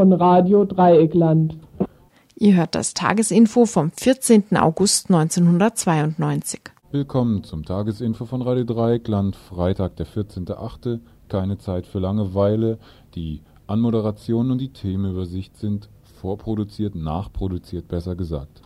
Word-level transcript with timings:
Von 0.00 0.14
Radio 0.14 0.64
Dreieckland. 0.64 1.58
Ihr 2.34 2.56
hört 2.56 2.74
das 2.74 2.94
Tagesinfo 2.94 3.66
vom 3.66 3.90
14. 3.90 4.56
August 4.56 5.10
1992. 5.10 6.58
Willkommen 6.90 7.44
zum 7.44 7.66
Tagesinfo 7.66 8.24
von 8.24 8.40
Radio 8.40 8.64
Dreieckland, 8.64 9.36
Freitag, 9.36 9.96
der 9.96 10.06
14.8. 10.06 11.00
Keine 11.28 11.58
Zeit 11.58 11.86
für 11.86 11.98
Langeweile. 11.98 12.78
Die 13.14 13.42
Anmoderation 13.66 14.50
und 14.50 14.62
die 14.62 14.72
Themenübersicht 14.72 15.58
sind 15.58 15.90
vorproduziert, 16.18 16.94
nachproduziert, 16.94 17.86
besser 17.86 18.16
gesagt. 18.16 18.62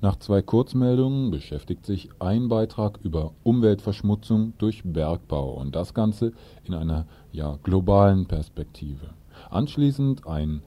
Nach 0.00 0.16
zwei 0.16 0.40
Kurzmeldungen 0.40 1.30
beschäftigt 1.30 1.84
sich 1.84 2.08
ein 2.20 2.48
Beitrag 2.48 3.00
über 3.02 3.32
Umweltverschmutzung 3.42 4.54
durch 4.56 4.80
Bergbau 4.82 5.60
und 5.60 5.76
das 5.76 5.92
Ganze 5.92 6.32
in 6.62 6.72
einer 6.72 7.04
ja, 7.32 7.58
globalen 7.62 8.24
Perspektive. 8.24 9.10
Anschließend 9.54 10.26
ein 10.26 10.62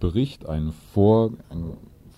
Bericht, 0.00 0.48
eine, 0.48 0.72
Vor, 0.72 1.30
eine 1.50 1.76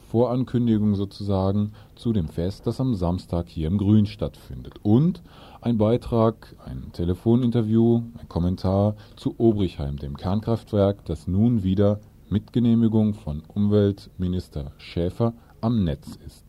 Vorankündigung 0.08 0.94
sozusagen 0.94 1.72
zu 1.94 2.14
dem 2.14 2.28
Fest, 2.28 2.66
das 2.66 2.80
am 2.80 2.94
Samstag 2.94 3.48
hier 3.48 3.68
im 3.68 3.76
Grün 3.76 4.06
stattfindet. 4.06 4.74
Und 4.82 5.22
ein 5.60 5.76
Beitrag, 5.76 6.56
ein 6.64 6.90
Telefoninterview, 6.92 8.02
ein 8.18 8.28
Kommentar 8.28 8.96
zu 9.16 9.34
Obrichheim, 9.36 9.98
dem 9.98 10.16
Kernkraftwerk, 10.16 11.04
das 11.04 11.28
nun 11.28 11.62
wieder 11.62 12.00
mit 12.30 12.54
Genehmigung 12.54 13.12
von 13.12 13.42
Umweltminister 13.54 14.72
Schäfer 14.78 15.34
am 15.60 15.84
Netz 15.84 16.18
ist. 16.26 16.46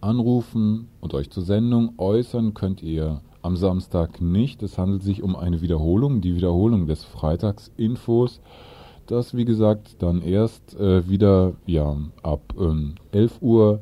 Anrufen 0.00 0.88
und 1.00 1.12
euch 1.14 1.30
zur 1.30 1.42
Sendung 1.42 1.94
äußern 1.98 2.54
könnt 2.54 2.82
ihr 2.82 3.20
am 3.42 3.56
Samstag 3.56 4.20
nicht. 4.20 4.62
Es 4.62 4.78
handelt 4.78 5.02
sich 5.02 5.22
um 5.22 5.36
eine 5.36 5.60
Wiederholung, 5.60 6.20
die 6.20 6.34
Wiederholung 6.34 6.86
des 6.86 7.04
Freitagsinfos, 7.04 8.40
das 9.06 9.34
wie 9.34 9.44
gesagt 9.44 10.02
dann 10.02 10.22
erst 10.22 10.78
äh, 10.78 11.08
wieder 11.08 11.54
ja, 11.66 11.96
ab 12.22 12.42
ähm, 12.58 12.94
11 13.12 13.42
Uhr 13.42 13.80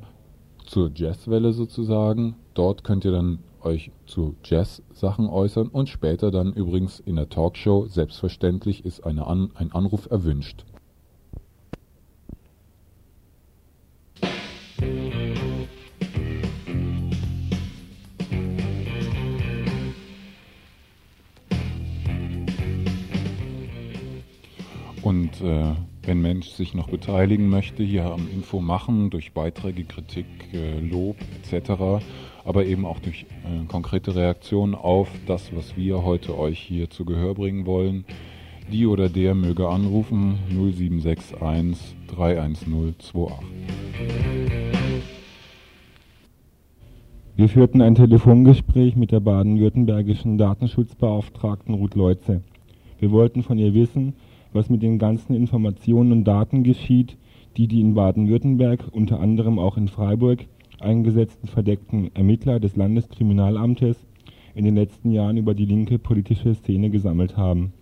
zur 0.67 0.91
Jazzwelle 0.95 1.53
sozusagen. 1.53 2.36
Dort 2.55 2.84
könnt 2.84 3.05
ihr 3.05 3.12
dann 3.12 3.41
euch 3.62 3.91
zu 4.06 4.36
Jazz-Sachen 4.45 5.29
äußern 5.29 5.69
und 5.69 5.89
später 5.89 6.31
dann 6.31 6.53
übrigens 6.53 7.01
in 7.01 7.17
der 7.17 7.29
Talkshow 7.29 7.86
selbstverständlich 7.86 8.84
ist 8.84 9.05
eine 9.05 9.27
An 9.27 9.51
ein 9.55 9.73
Anruf 9.73 10.09
erwünscht. 10.11 10.64
Und 25.03 25.41
äh, 25.41 25.75
wenn 26.03 26.21
Mensch 26.23 26.49
sich 26.49 26.75
noch 26.75 26.89
beteiligen 26.89 27.49
möchte, 27.49 27.83
hier 27.83 28.07
am 28.07 28.29
Info 28.33 28.61
machen, 28.61 29.11
durch 29.11 29.33
Beiträge, 29.33 29.85
Kritik, 29.85 30.27
äh, 30.53 30.81
Lob 30.81 31.17
etc., 31.43 32.03
aber 32.45 32.65
eben 32.65 32.87
auch 32.87 32.99
durch 32.99 33.27
äh, 33.45 33.67
konkrete 33.67 34.15
Reaktionen 34.15 34.75
auf 34.75 35.09
das, 35.27 35.55
was 35.55 35.77
wir 35.77 36.03
heute 36.03 36.39
euch 36.39 36.59
hier 36.59 36.89
zu 36.89 37.05
Gehör 37.05 37.35
bringen 37.35 37.67
wollen, 37.67 38.05
die 38.73 38.87
oder 38.87 39.08
der 39.08 39.35
möge 39.35 39.69
anrufen 39.69 40.39
0761 40.48 41.97
310 42.08 42.95
28. 42.98 43.14
Wir 47.37 47.48
führten 47.48 47.83
ein 47.83 47.95
Telefongespräch 47.95 48.97
mit 48.97 49.13
der 49.13 49.20
baden-württembergischen 49.20 50.39
Datenschutzbeauftragten 50.39 51.75
Ruth 51.75 51.95
Leutze. 51.95 52.42
Wir 52.98 53.13
wollten 53.13 53.45
von 53.45 53.58
ihr 53.58 53.75
wissen, 53.75 54.14
was 54.53 54.70
mit 54.70 54.83
den 54.83 54.98
ganzen 54.98 55.35
Informationen 55.35 56.13
und 56.13 56.25
Daten 56.25 56.63
geschieht, 56.63 57.17
die 57.57 57.69
die 57.69 57.81
in 57.81 57.95
Baden-Württemberg, 57.95 58.89
unter 58.92 59.20
anderem 59.20 59.59
auch 59.59 59.77
in 59.77 59.89
Freiburg, 59.89 60.47
eingesetzten 60.81 61.48
verdeckten 61.48 62.14
Ermittler 62.14 62.61
des 62.61 62.77
Landeskriminalamtes 62.77 64.07
in 64.55 64.64
den 64.64 64.75
letzten 64.75 65.11
Jahren 65.11 65.37
über 65.37 65.55
die 65.55 65.67
linke 65.67 65.98
politische 65.98 66.55
Szene 66.55 66.91
gesammelt 66.91 67.37
haben. 67.37 67.73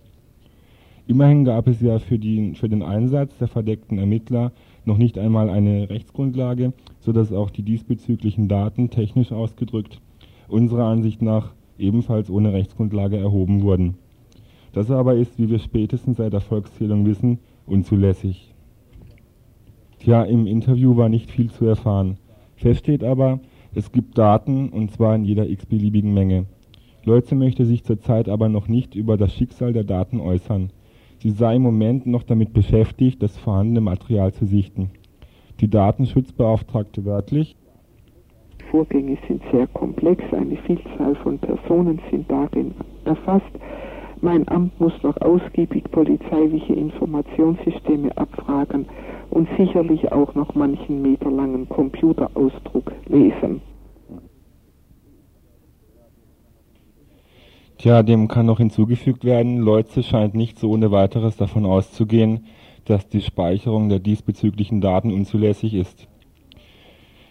Immerhin 1.07 1.45
gab 1.45 1.67
es 1.67 1.79
ja 1.79 1.99
für, 1.99 2.19
die, 2.19 2.53
für 2.55 2.67
den 2.67 2.83
Einsatz 2.83 3.37
der 3.37 3.47
verdeckten 3.47 3.97
Ermittler 3.97 4.51
noch 4.83 4.97
nicht 4.97 5.17
einmal 5.17 5.49
eine 5.49 5.89
Rechtsgrundlage, 5.89 6.73
sodass 6.99 7.31
auch 7.31 7.49
die 7.49 7.63
diesbezüglichen 7.63 8.47
Daten 8.47 8.89
technisch 8.89 9.31
ausgedrückt 9.31 10.01
unserer 10.47 10.85
Ansicht 10.85 11.21
nach 11.21 11.53
ebenfalls 11.77 12.29
ohne 12.29 12.53
Rechtsgrundlage 12.53 13.17
erhoben 13.17 13.61
wurden. 13.61 13.95
Das 14.73 14.91
aber 14.91 15.15
ist, 15.15 15.39
wie 15.39 15.49
wir 15.49 15.59
spätestens 15.59 16.17
seit 16.17 16.33
der 16.33 16.41
Volkszählung 16.41 17.05
wissen, 17.05 17.39
unzulässig. 17.65 18.53
Tja, 19.99 20.23
im 20.23 20.45
Interview 20.45 20.95
war 20.95 21.09
nicht 21.09 21.31
viel 21.31 21.49
zu 21.49 21.65
erfahren. 21.65 22.17
Fest 22.55 22.81
steht 22.81 23.03
aber, 23.03 23.39
es 23.73 23.91
gibt 23.91 24.17
Daten 24.17 24.69
und 24.69 24.91
zwar 24.91 25.15
in 25.15 25.25
jeder 25.25 25.49
x-beliebigen 25.49 26.13
Menge. 26.13 26.45
Leutze 27.03 27.35
möchte 27.35 27.65
sich 27.65 27.83
zurzeit 27.83 28.29
aber 28.29 28.49
noch 28.49 28.67
nicht 28.67 28.95
über 28.95 29.17
das 29.17 29.33
Schicksal 29.33 29.73
der 29.73 29.83
Daten 29.83 30.19
äußern. 30.19 30.71
Sie 31.19 31.31
sei 31.31 31.55
im 31.55 31.63
Moment 31.63 32.05
noch 32.05 32.23
damit 32.23 32.53
beschäftigt, 32.53 33.23
das 33.23 33.37
vorhandene 33.37 33.81
Material 33.81 34.33
zu 34.33 34.45
sichten. 34.45 34.91
Die 35.59 35.69
Datenschutzbeauftragte 35.69 37.05
wörtlich. 37.05 37.55
Vorgänge 38.69 39.17
sind 39.27 39.41
sehr 39.51 39.67
komplex, 39.67 40.21
eine 40.33 40.57
Vielzahl 40.57 41.15
von 41.15 41.39
Personen 41.39 41.99
sind 42.11 42.29
darin 42.29 42.73
erfasst. 43.05 43.51
Mein 44.21 44.47
Amt 44.47 44.79
muss 44.79 44.93
noch 45.03 45.17
ausgiebig 45.21 45.91
polizeiliche 45.91 46.73
Informationssysteme 46.73 48.17
abfragen 48.17 48.87
und 49.29 49.47
sicherlich 49.57 50.11
auch 50.11 50.33
noch 50.33 50.55
manchen 50.55 51.03
meterlangen 51.03 51.69
Computerausdruck 51.69 52.93
lesen. 53.07 53.61
Tja, 57.77 58.01
dem 58.01 58.27
kann 58.27 58.47
noch 58.47 58.57
hinzugefügt 58.57 59.23
werden, 59.23 59.59
Leutze 59.59 60.01
scheint 60.01 60.33
nicht 60.33 60.57
so 60.57 60.71
ohne 60.71 60.89
weiteres 60.89 61.37
davon 61.37 61.67
auszugehen, 61.67 62.45
dass 62.85 63.07
die 63.07 63.21
Speicherung 63.21 63.89
der 63.89 63.99
diesbezüglichen 63.99 64.81
Daten 64.81 65.13
unzulässig 65.13 65.75
ist. 65.75 66.07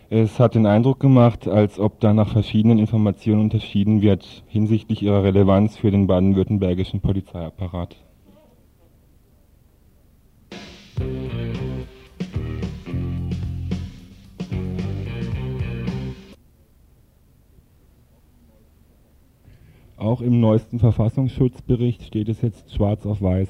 Es 0.08 0.38
hat 0.38 0.54
den 0.54 0.66
Eindruck 0.66 1.00
gemacht, 1.00 1.48
als 1.48 1.80
ob 1.80 1.98
da 1.98 2.14
nach 2.14 2.28
verschiedenen 2.28 2.78
Informationen 2.78 3.40
unterschieden 3.40 4.02
wird 4.02 4.44
hinsichtlich 4.46 5.02
ihrer 5.02 5.24
Relevanz 5.24 5.76
für 5.76 5.90
den 5.90 6.06
baden-württembergischen 6.06 7.00
Polizeiapparat. 7.00 7.96
Auch 19.96 20.20
im 20.20 20.38
neuesten 20.38 20.78
Verfassungsschutzbericht 20.78 22.04
steht 22.04 22.28
es 22.28 22.42
jetzt 22.42 22.72
schwarz 22.72 23.04
auf 23.06 23.20
weiß. 23.20 23.48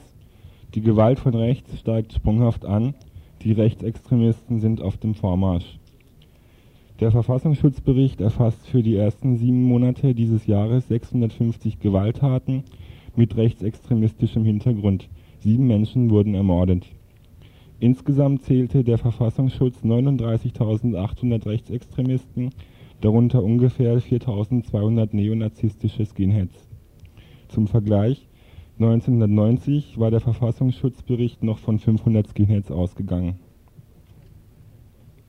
Die 0.74 0.80
Gewalt 0.80 1.18
von 1.18 1.34
rechts 1.34 1.78
steigt 1.78 2.14
sprunghaft 2.14 2.64
an, 2.64 2.94
die 3.42 3.52
Rechtsextremisten 3.52 4.60
sind 4.60 4.80
auf 4.80 4.96
dem 4.96 5.14
Vormarsch. 5.14 5.78
Der 6.98 7.10
Verfassungsschutzbericht 7.10 8.22
erfasst 8.22 8.66
für 8.68 8.82
die 8.82 8.96
ersten 8.96 9.36
sieben 9.36 9.62
Monate 9.64 10.14
dieses 10.14 10.46
Jahres 10.46 10.88
650 10.88 11.78
Gewalttaten 11.78 12.64
mit 13.14 13.36
rechtsextremistischem 13.36 14.46
Hintergrund. 14.46 15.10
Sieben 15.40 15.66
Menschen 15.66 16.08
wurden 16.08 16.34
ermordet. 16.34 16.86
Insgesamt 17.80 18.44
zählte 18.44 18.82
der 18.82 18.96
Verfassungsschutz 18.96 19.84
39.800 19.84 21.44
Rechtsextremisten 21.44 22.48
darunter 23.02 23.44
ungefähr 23.44 24.00
4200 24.00 25.12
neonazistische 25.12 26.06
Skinheads. 26.06 26.66
Zum 27.48 27.66
Vergleich, 27.66 28.26
1990 28.78 30.00
war 30.00 30.10
der 30.10 30.20
Verfassungsschutzbericht 30.20 31.42
noch 31.42 31.58
von 31.58 31.78
500 31.78 32.28
Skinheads 32.28 32.70
ausgegangen. 32.70 33.38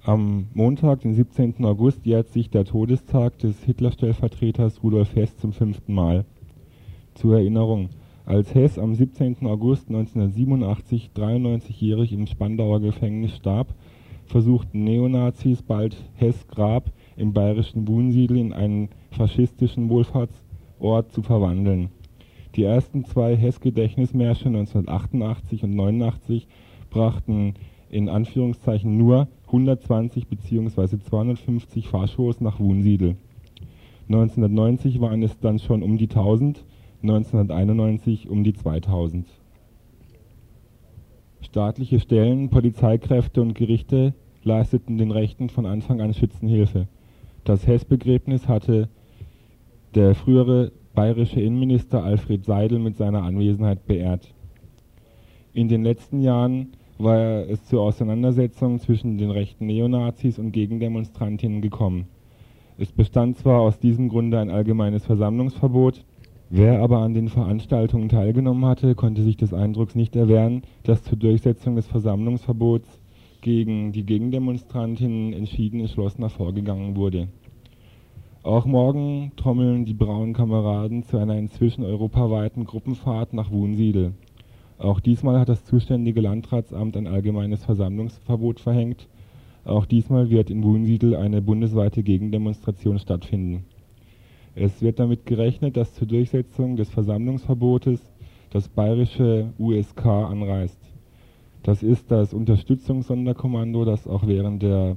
Am 0.08 0.48
Montag, 0.54 1.02
den 1.02 1.16
17. 1.16 1.66
August, 1.66 2.06
jährt 2.06 2.30
sich 2.30 2.50
der 2.50 2.64
Todestag 2.64 3.40
des 3.40 3.62
Hitler-Stellvertreters 3.66 4.82
Rudolf 4.82 5.14
Hess 5.18 5.36
zum 5.36 5.52
fünften 5.52 5.94
Mal. 5.94 6.24
Zur 7.14 7.36
Erinnerung, 7.36 7.90
als 8.26 8.56
Hess 8.56 8.80
am 8.80 8.96
17. 8.96 9.46
August 9.46 9.90
1987 9.90 11.10
93-jährig 11.14 12.14
im 12.14 12.26
Spandauer 12.26 12.80
Gefängnis 12.80 13.36
starb, 13.36 13.74
versuchten 14.28 14.86
Neonazis 14.86 15.62
bald 15.62 15.98
Hess 16.16 16.48
Grab 16.48 16.90
im 17.18 17.34
bayerischen 17.34 17.86
Wunsiedel 17.86 18.38
in 18.38 18.54
einen 18.54 18.88
faschistischen 19.12 19.90
Wohlfahrtsort 19.90 21.12
zu 21.12 21.22
verwandeln. 21.22 21.90
Die 22.56 22.64
ersten 22.64 23.04
zwei 23.04 23.36
Hess-Gedächtnismärsche 23.36 24.48
1988 24.48 25.66
und 25.66 25.76
89 25.76 26.48
brachten 26.90 27.56
in 27.90 28.10
Anführungszeichen 28.10 28.98
nur 28.98 29.28
120 29.48 30.28
bzw. 30.28 31.00
250 31.00 31.88
Fahrshows 31.88 32.42
nach 32.42 32.60
Wunsiedel. 32.60 33.16
1990 34.10 35.02
waren 35.02 35.24
es 35.24 35.38
dann 35.40 35.60
schon 35.60 35.84
um 35.84 35.98
die 35.98 36.10
1000, 36.10 36.64
1991 37.02 38.30
um 38.30 38.44
die 38.44 38.54
2000. 38.54 39.28
Staatliche 41.42 42.00
Stellen, 42.00 42.50
Polizeikräfte 42.50 43.42
und 43.42 43.54
Gerichte 43.54 44.14
leisteten 44.44 44.98
den 44.98 45.12
Rechten 45.12 45.50
von 45.50 45.66
Anfang 45.66 46.02
an 46.02 46.14
Schützenhilfe. 46.14 46.88
Das 47.44 47.68
Hess-Begräbnis 47.68 48.48
hatte 48.48 48.90
der 49.96 50.16
frühere 50.16 50.72
bayerische 50.94 51.40
Innenminister 51.40 52.04
Alfred 52.04 52.44
Seidel 52.44 52.80
mit 52.80 52.98
seiner 52.98 53.24
Anwesenheit 53.24 53.86
beehrt. 53.86 54.34
In 55.54 55.68
den 55.68 55.84
letzten 55.84 56.22
Jahren 56.22 56.74
war 57.00 57.48
es 57.48 57.64
zu 57.66 57.80
Auseinandersetzungen 57.80 58.80
zwischen 58.80 59.18
den 59.18 59.32
rechten 59.32 59.68
Neonazis 59.68 60.40
und 60.40 60.52
Gegendemonstrantinnen 60.52 61.62
gekommen. 61.62 62.08
Es 62.78 62.92
bestand 62.92 63.38
zwar 63.38 63.62
aus 63.62 63.80
diesem 63.80 64.10
Grunde 64.10 64.40
ein 64.40 64.50
allgemeines 64.50 65.06
Versammlungsverbot, 65.06 66.06
wer 66.50 66.82
aber 66.82 67.00
an 67.00 67.14
den 67.14 67.30
Veranstaltungen 67.30 68.10
teilgenommen 68.10 68.66
hatte, 68.66 68.96
konnte 68.96 69.24
sich 69.24 69.38
des 69.38 69.54
Eindrucks 69.54 69.96
nicht 69.96 70.16
erwehren, 70.16 70.62
dass 70.84 71.04
zur 71.04 71.18
Durchsetzung 71.18 71.76
des 71.76 71.88
Versammlungsverbots 71.88 73.00
gegen 73.42 73.92
die 73.92 74.04
Gegendemonstrantinnen 74.04 75.34
entschieden 75.34 75.80
entschlossener 75.80 76.30
vorgegangen 76.30 76.96
wurde. 76.96 77.28
Auch 78.44 78.66
morgen 78.66 79.34
trommeln 79.36 79.86
die 79.86 79.94
braunen 79.94 80.34
Kameraden 80.34 81.04
zu 81.04 81.18
einer 81.18 81.38
inzwischen 81.38 81.84
europaweiten 81.84 82.66
Gruppenfahrt 82.66 83.34
nach 83.34 83.52
Wunsiedel. 83.52 84.14
Auch 84.80 85.00
diesmal 85.00 85.40
hat 85.40 85.50
das 85.50 85.66
zuständige 85.66 86.22
Landratsamt 86.22 86.96
ein 86.98 87.08
allgemeines 87.08 87.66
Versammlungsverbot 87.66 88.60
verhängt. 88.60 89.08
Auch 89.66 89.86
diesmal 89.86 90.30
wird 90.30 90.50
in 90.50 90.64
Wunsiedel 90.64 91.16
eine 91.16 91.42
bundesweite 91.42 92.04
Gegendemonstration 92.04 93.00
stattfinden. 93.00 93.66
Es 94.56 94.82
wird 94.82 95.00
damit 95.00 95.26
gerechnet, 95.26 95.78
dass 95.78 95.94
zur 95.94 96.08
Durchsetzung 96.08 96.78
des 96.78 96.90
Versammlungsverbotes 96.90 98.02
das 98.52 98.70
bayerische 98.70 99.52
USK 99.60 100.06
anreist. 100.06 100.80
Das 101.64 101.84
ist 101.84 102.12
das 102.12 102.34
Unterstützungssonderkommando, 102.34 103.84
das 103.84 104.08
auch 104.08 104.26
während 104.26 104.64
der, 104.64 104.96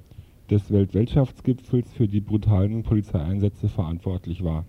des 0.51 0.71
Weltwirtschaftsgipfels 0.71 1.93
für 1.93 2.07
die 2.07 2.21
brutalen 2.21 2.83
Polizeieinsätze 2.83 3.69
verantwortlich 3.69 4.45
war. 4.45 4.65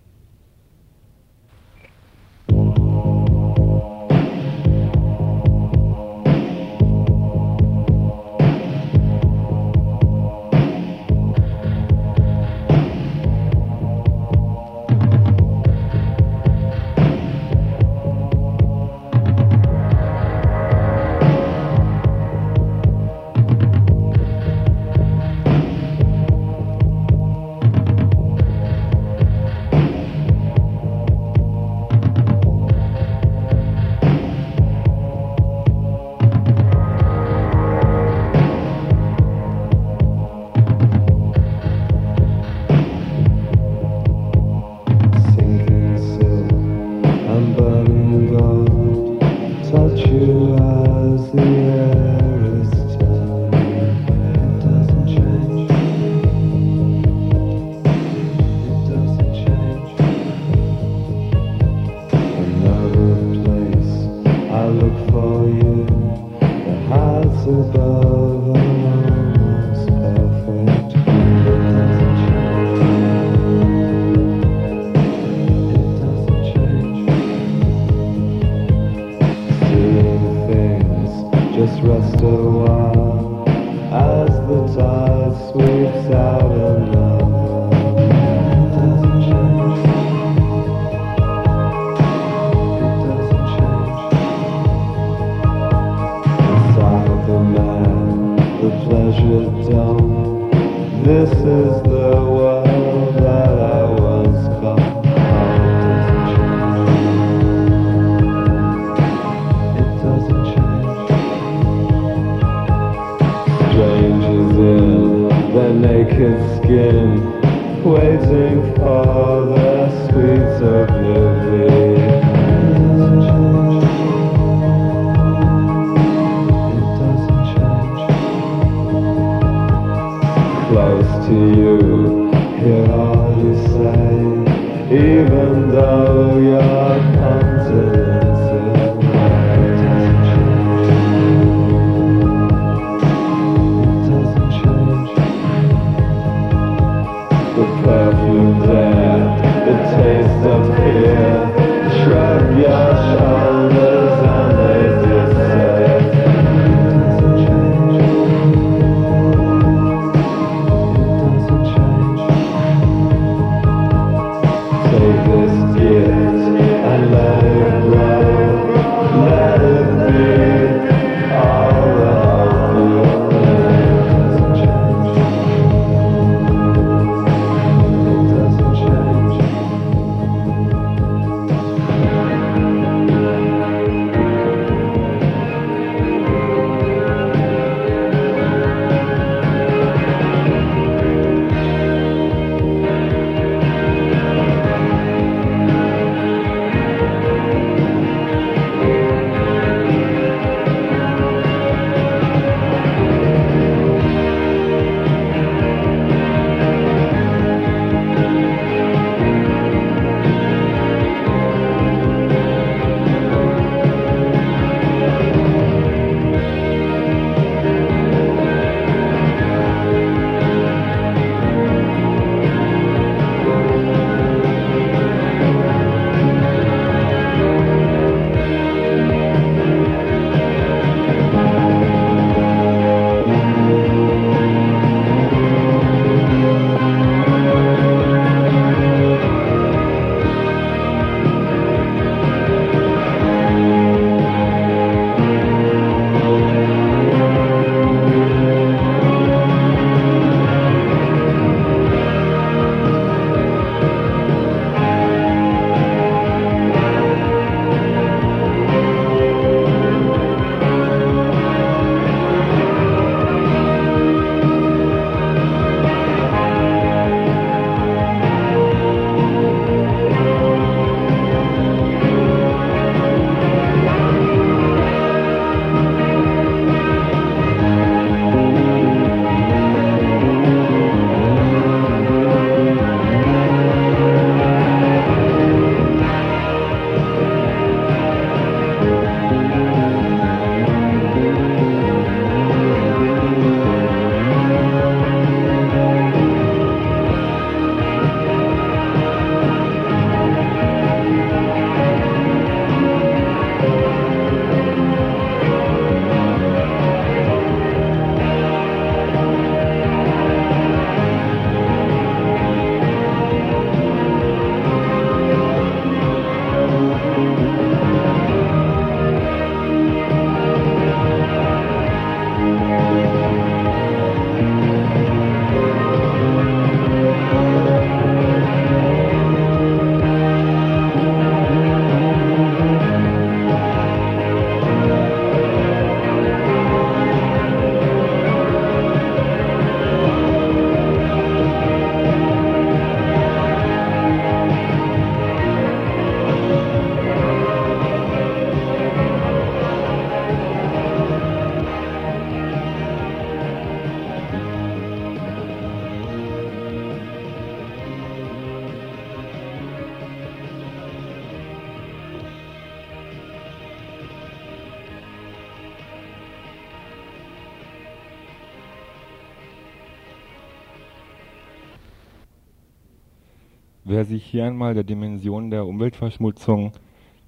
Wer 374.02 374.08
sich 374.08 374.24
hier 374.24 374.46
einmal 374.46 374.74
der 374.74 374.82
Dimension 374.82 375.52
der 375.52 375.64
Umweltverschmutzung 375.64 376.72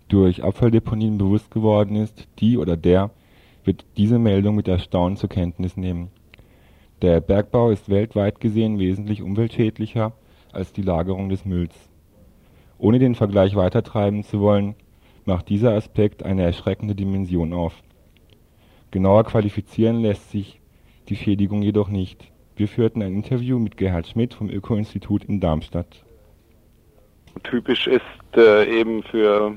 durch 0.09 0.43
Abfalldeponien 0.43 1.19
bewusst 1.19 1.53
geworden 1.53 1.95
ist, 1.95 2.27
die 2.41 2.59
oder 2.59 2.77
der 2.77 3.11
wird 3.63 3.85
diese 3.97 4.19
Meldung 4.19 4.57
mit 4.57 4.67
Erstaunen 4.67 5.17
zur 5.17 5.29
Kenntnis 5.29 5.77
nehmen. 5.77 6.09
Der 7.01 7.21
Bergbau 7.21 7.71
ist 7.71 7.89
weltweit 7.91 8.41
gesehen 8.41 8.81
wesentlich 8.81 9.23
umweltschädlicher 9.23 10.15
als 10.51 10.73
die 10.73 10.83
Lagerung 10.83 11.29
des 11.29 11.45
Mülls. 11.45 11.77
Ohne 12.79 12.99
den 12.99 13.15
Vergleich 13.15 13.55
weitertreiben 13.55 14.25
zu 14.25 14.41
wollen, 14.41 14.75
macht 15.27 15.51
dieser 15.51 15.75
Aspekt 15.75 16.25
eine 16.25 16.43
erschreckende 16.43 16.97
Dimension 16.97 17.53
auf. 17.53 17.85
Genauer 18.91 19.23
qualifizieren 19.23 20.01
lässt 20.01 20.33
sich 20.33 20.61
die 21.09 21.15
Schädigung 21.15 21.63
jedoch 21.63 21.89
nicht. 21.89 22.33
Wir 22.57 22.67
führten 22.67 23.01
ein 23.01 23.15
Interview 23.15 23.61
mit 23.61 23.77
Gerhard 23.77 24.09
Schmidt 24.09 24.35
vom 24.35 24.51
Öko-Institut 24.51 25.23
in 25.27 25.39
Darmstadt. 25.39 26.05
Typisch 27.43 27.87
ist 27.87 28.03
äh, 28.37 28.81
eben 28.81 29.03
für 29.03 29.53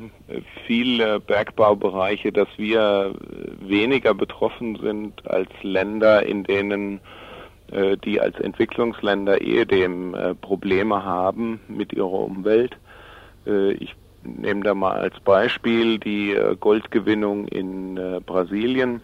viele 0.66 1.20
Bergbaubereiche, 1.20 2.32
dass 2.32 2.48
wir 2.58 3.14
weniger 3.62 4.14
betroffen 4.14 4.78
sind 4.82 5.26
als 5.30 5.50
Länder, 5.62 6.26
in 6.26 6.44
denen 6.44 7.00
äh, 7.72 7.98
die 7.98 8.22
als 8.22 8.40
Entwicklungsländer 8.40 9.42
ehedem 9.42 10.14
äh, 10.16 10.36
Probleme 10.36 11.04
haben 11.04 11.60
mit 11.68 11.94
ihrer 11.94 12.12
Umwelt. 12.12 12.78
Äh, 13.46 13.74
ich 13.74 13.96
nehme 14.24 14.64
da 14.64 14.74
mal 14.74 14.94
als 14.94 15.20
Beispiel 15.22 16.00
die 16.00 16.34
äh, 16.34 16.56
Goldgewinnung 16.60 17.48
in 17.48 17.98
äh, 17.98 18.20
Brasilien. 18.26 19.02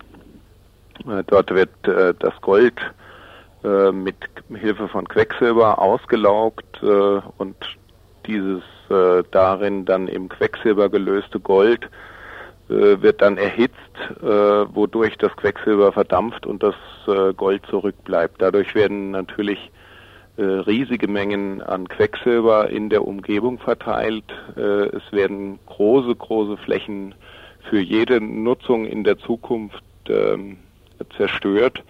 dort 1.27 1.49
wird 1.49 1.71
das 1.83 2.39
Gold 2.41 2.79
mit 3.63 4.15
Hilfe 4.53 4.87
von 4.87 5.07
Quecksilber 5.07 5.81
ausgelaugt 5.81 6.83
und 6.83 7.55
dieses 8.27 8.63
äh, 8.89 9.23
darin 9.31 9.85
dann 9.85 10.07
im 10.07 10.29
Quecksilber 10.29 10.89
gelöste 10.89 11.39
Gold 11.39 11.89
äh, 12.69 13.01
wird 13.01 13.21
dann 13.21 13.37
erhitzt, 13.37 13.75
äh, 14.21 14.25
wodurch 14.25 15.17
das 15.17 15.35
Quecksilber 15.35 15.91
verdampft 15.91 16.45
und 16.45 16.63
das 16.63 16.75
äh, 17.07 17.33
Gold 17.33 17.65
zurückbleibt. 17.67 18.41
Dadurch 18.41 18.73
werden 18.75 19.11
natürlich 19.11 19.71
äh, 20.37 20.43
riesige 20.43 21.07
Mengen 21.07 21.61
an 21.61 21.87
Quecksilber 21.87 22.69
in 22.69 22.89
der 22.89 23.05
Umgebung 23.05 23.59
verteilt. 23.59 24.25
Äh, 24.55 24.87
es 24.95 25.11
werden 25.11 25.59
große, 25.65 26.15
große 26.15 26.57
Flächen 26.57 27.15
für 27.69 27.79
jede 27.79 28.19
Nutzung 28.19 28.85
in 28.85 29.03
der 29.03 29.17
Zukunft 29.17 29.83
ähm, 30.09 30.57
zerstört 31.17 31.83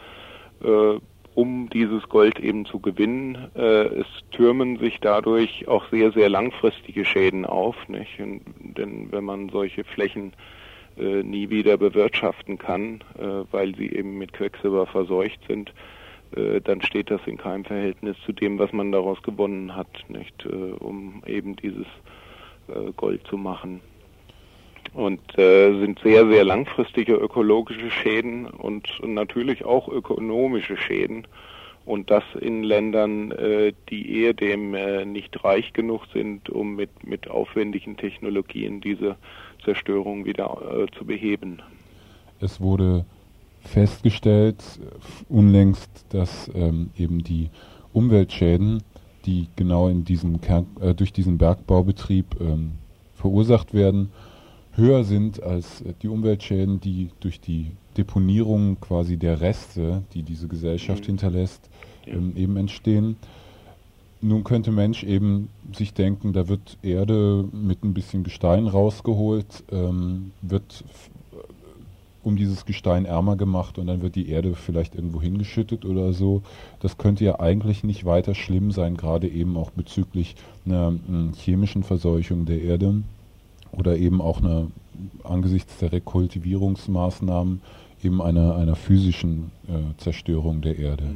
um 1.35 1.69
dieses 1.69 2.07
Gold 2.09 2.39
eben 2.39 2.65
zu 2.65 2.79
gewinnen. 2.79 3.49
Äh, 3.55 3.87
es 4.01 4.07
türmen 4.31 4.77
sich 4.77 4.99
dadurch 4.99 5.67
auch 5.67 5.89
sehr, 5.89 6.11
sehr 6.11 6.29
langfristige 6.29 7.05
Schäden 7.05 7.45
auf, 7.45 7.75
nicht? 7.87 8.19
Und, 8.19 8.41
denn 8.59 9.11
wenn 9.11 9.23
man 9.23 9.49
solche 9.49 9.83
Flächen 9.83 10.33
äh, 10.97 11.23
nie 11.23 11.49
wieder 11.49 11.77
bewirtschaften 11.77 12.57
kann, 12.57 13.03
äh, 13.17 13.45
weil 13.51 13.75
sie 13.75 13.91
eben 13.91 14.17
mit 14.17 14.33
Quecksilber 14.33 14.85
verseucht 14.85 15.39
sind, 15.47 15.73
äh, 16.35 16.61
dann 16.61 16.81
steht 16.81 17.09
das 17.09 17.21
in 17.25 17.37
keinem 17.37 17.65
Verhältnis 17.65 18.15
zu 18.25 18.31
dem, 18.31 18.59
was 18.59 18.71
man 18.71 18.91
daraus 18.91 19.21
gewonnen 19.23 19.75
hat, 19.75 20.05
nicht? 20.09 20.45
Äh, 20.45 20.49
um 20.49 21.23
eben 21.25 21.55
dieses 21.55 21.87
äh, 22.67 22.91
Gold 22.95 23.25
zu 23.27 23.37
machen 23.37 23.81
und 24.93 25.37
äh, 25.37 25.79
sind 25.79 25.99
sehr, 25.99 26.27
sehr 26.27 26.43
langfristige 26.43 27.13
ökologische 27.13 27.89
Schäden 27.89 28.45
und, 28.45 28.87
natürlich 29.03 29.65
auch 29.65 29.87
ökonomische 29.87 30.77
Schäden. 30.77 31.27
Und 31.85 32.09
das 32.09 32.23
in 32.39 32.63
Ländern, 32.63 33.31
äh, 33.31 33.73
die 33.89 34.21
eher 34.21 34.33
dem 34.33 34.73
äh, 34.73 35.03
nicht 35.03 35.43
reich 35.43 35.73
genug 35.73 36.03
sind, 36.13 36.49
um 36.49 36.75
mit, 36.75 37.05
mit 37.05 37.29
aufwendigen 37.29 37.97
Technologien 37.97 38.79
diese 38.79 39.17
Zerstörung 39.65 40.23
wieder 40.23 40.57
äh, 40.61 40.97
zu 40.97 41.05
beheben. 41.05 41.61
Es 42.39 42.61
wurde 42.61 43.05
festgestellt, 43.61 44.63
unlängst, 45.27 46.05
dass 46.09 46.49
ähm, 46.55 46.91
eben 46.97 47.23
die 47.23 47.49
Umweltschäden, 47.91 48.83
die 49.25 49.47
genau 49.55 49.87
in 49.87 50.05
diesem 50.05 50.39
Kern, 50.41 50.67
äh, 50.81 50.93
durch 50.93 51.11
diesen 51.11 51.37
Bergbaubetrieb 51.37 52.39
ähm, 52.39 52.73
verursacht 53.15 53.73
werden, 53.73 54.11
höher 54.75 55.03
sind 55.03 55.41
als 55.41 55.81
äh, 55.81 55.93
die 56.01 56.07
Umweltschäden, 56.07 56.79
die 56.79 57.09
durch 57.19 57.39
die 57.39 57.71
Deponierung 57.97 58.79
quasi 58.79 59.17
der 59.17 59.41
Reste, 59.41 60.03
die 60.13 60.23
diese 60.23 60.47
Gesellschaft 60.47 61.03
mhm. 61.03 61.07
hinterlässt, 61.07 61.69
ja. 62.05 62.13
ähm, 62.13 62.33
eben 62.35 62.57
entstehen. 62.57 63.15
Nun 64.21 64.45
könnte 64.45 64.71
Mensch 64.71 65.03
eben 65.03 65.49
sich 65.75 65.93
denken, 65.93 66.31
da 66.31 66.47
wird 66.47 66.77
Erde 66.81 67.45
mit 67.51 67.83
ein 67.83 67.93
bisschen 67.93 68.23
Gestein 68.23 68.67
rausgeholt, 68.67 69.63
ähm, 69.69 70.31
wird 70.41 70.85
äh, 71.33 71.35
um 72.23 72.37
dieses 72.37 72.65
Gestein 72.65 73.03
ärmer 73.05 73.35
gemacht 73.35 73.77
und 73.77 73.87
dann 73.87 74.01
wird 74.01 74.15
die 74.15 74.29
Erde 74.29 74.55
vielleicht 74.55 74.95
irgendwo 74.95 75.21
hingeschüttet 75.21 75.83
oder 75.83 76.13
so. 76.13 76.41
Das 76.79 76.97
könnte 76.97 77.25
ja 77.25 77.41
eigentlich 77.41 77.83
nicht 77.83 78.05
weiter 78.05 78.33
schlimm 78.33 78.71
sein, 78.71 78.95
gerade 78.95 79.27
eben 79.27 79.57
auch 79.57 79.71
bezüglich 79.71 80.35
einer, 80.65 80.87
hm, 80.87 81.33
chemischen 81.35 81.83
Verseuchung 81.83 82.45
der 82.45 82.61
Erde 82.61 83.03
oder 83.77 83.97
eben 83.97 84.21
auch 84.21 84.39
eine, 84.39 84.71
angesichts 85.23 85.77
der 85.77 85.91
Rekultivierungsmaßnahmen 85.91 87.61
eben 88.03 88.21
einer, 88.21 88.55
einer 88.55 88.75
physischen 88.75 89.51
äh, 89.67 89.97
Zerstörung 89.97 90.61
der 90.61 90.77
Erde. 90.77 91.15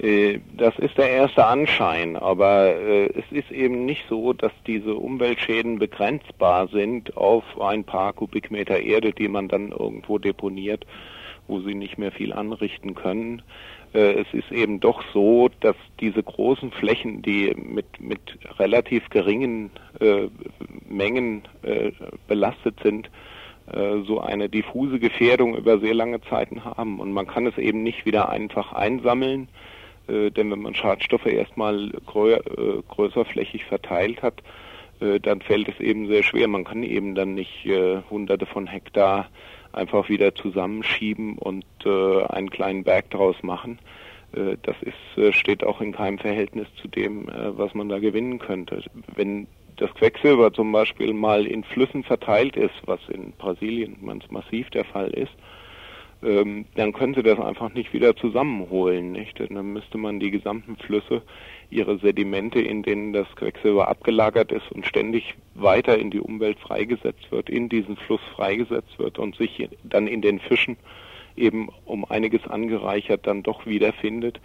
Äh, 0.00 0.40
das 0.56 0.78
ist 0.78 0.98
der 0.98 1.10
erste 1.10 1.46
Anschein, 1.46 2.16
aber 2.16 2.74
äh, 2.74 3.06
es 3.06 3.24
ist 3.30 3.50
eben 3.50 3.86
nicht 3.86 4.04
so, 4.08 4.32
dass 4.32 4.52
diese 4.66 4.94
Umweltschäden 4.94 5.78
begrenzbar 5.78 6.68
sind 6.68 7.16
auf 7.16 7.44
ein 7.60 7.84
paar 7.84 8.12
Kubikmeter 8.12 8.80
Erde, 8.80 9.12
die 9.12 9.28
man 9.28 9.48
dann 9.48 9.72
irgendwo 9.72 10.18
deponiert, 10.18 10.84
wo 11.46 11.60
sie 11.60 11.74
nicht 11.74 11.98
mehr 11.98 12.12
viel 12.12 12.32
anrichten 12.32 12.94
können. 12.94 13.42
Äh, 13.94 14.20
es 14.20 14.26
ist 14.32 14.50
eben 14.52 14.80
doch 14.80 15.02
so, 15.12 15.48
dass 15.60 15.76
diese 16.00 16.22
großen 16.22 16.70
Flächen, 16.70 17.22
die 17.22 17.54
mit, 17.56 18.00
mit 18.00 18.20
relativ 18.58 19.08
geringen 19.10 19.70
äh, 20.00 20.28
Mengen 20.88 21.42
äh, 21.62 21.92
belastet 22.28 22.76
sind, 22.82 23.10
äh, 23.72 24.02
so 24.06 24.20
eine 24.20 24.48
diffuse 24.48 24.98
Gefährdung 24.98 25.56
über 25.56 25.78
sehr 25.78 25.94
lange 25.94 26.20
Zeiten 26.22 26.64
haben. 26.64 27.00
Und 27.00 27.12
man 27.12 27.26
kann 27.26 27.46
es 27.46 27.58
eben 27.58 27.82
nicht 27.82 28.06
wieder 28.06 28.28
einfach 28.28 28.72
einsammeln, 28.72 29.48
äh, 30.08 30.30
denn 30.30 30.50
wenn 30.50 30.62
man 30.62 30.74
Schadstoffe 30.74 31.26
erstmal 31.26 31.90
grö 32.06 32.38
größerflächig 32.88 33.64
verteilt 33.64 34.22
hat, 34.22 34.42
dann 34.98 35.42
fällt 35.42 35.68
es 35.68 35.78
eben 35.78 36.06
sehr 36.06 36.22
schwer. 36.22 36.48
Man 36.48 36.64
kann 36.64 36.82
eben 36.82 37.14
dann 37.14 37.34
nicht 37.34 37.68
hunderte 38.08 38.46
von 38.46 38.66
Hektar 38.66 39.28
einfach 39.76 40.08
wieder 40.08 40.34
zusammenschieben 40.34 41.38
und 41.38 41.64
äh, 41.84 42.22
einen 42.24 42.50
kleinen 42.50 42.84
Berg 42.84 43.10
draus 43.10 43.36
machen. 43.42 43.78
Äh, 44.32 44.56
das 44.62 44.76
ist, 44.82 45.18
äh, 45.18 45.32
steht 45.32 45.64
auch 45.64 45.80
in 45.80 45.92
keinem 45.92 46.18
Verhältnis 46.18 46.68
zu 46.80 46.88
dem, 46.88 47.28
äh, 47.28 47.56
was 47.56 47.74
man 47.74 47.88
da 47.88 47.98
gewinnen 47.98 48.38
könnte. 48.38 48.82
Wenn 49.14 49.46
das 49.76 49.92
Quecksilber 49.94 50.52
zum 50.52 50.72
Beispiel 50.72 51.12
mal 51.12 51.46
in 51.46 51.62
Flüssen 51.64 52.02
verteilt 52.02 52.56
ist, 52.56 52.74
was 52.86 53.00
in 53.08 53.32
Brasilien 53.32 53.96
ganz 54.06 54.30
massiv 54.30 54.70
der 54.70 54.84
Fall 54.84 55.10
ist, 55.10 55.32
ähm, 56.22 56.64
dann 56.74 56.92
könnte 56.92 57.22
das 57.22 57.38
einfach 57.38 57.72
nicht 57.74 57.92
wieder 57.92 58.16
zusammenholen, 58.16 59.12
nicht? 59.12 59.38
Dann 59.38 59.72
müsste 59.72 59.98
man 59.98 60.18
die 60.18 60.30
gesamten 60.30 60.76
Flüsse, 60.76 61.22
ihre 61.70 61.98
Sedimente, 61.98 62.60
in 62.60 62.82
denen 62.82 63.12
das 63.12 63.26
Quecksilber 63.36 63.88
abgelagert 63.88 64.52
ist 64.52 64.70
und 64.72 64.86
ständig 64.86 65.34
weiter 65.54 65.98
in 65.98 66.10
die 66.10 66.20
Umwelt 66.20 66.58
freigesetzt 66.58 67.30
wird, 67.30 67.50
in 67.50 67.68
diesen 67.68 67.96
Fluss 67.96 68.20
freigesetzt 68.34 68.98
wird 68.98 69.18
und 69.18 69.36
sich 69.36 69.68
dann 69.82 70.06
in 70.06 70.22
den 70.22 70.38
Fischen 70.38 70.76
eben 71.36 71.68
um 71.84 72.04
einiges 72.04 72.46
angereichert 72.46 73.26
dann 73.26 73.42
doch 73.42 73.66
wiederfindet. 73.66 74.40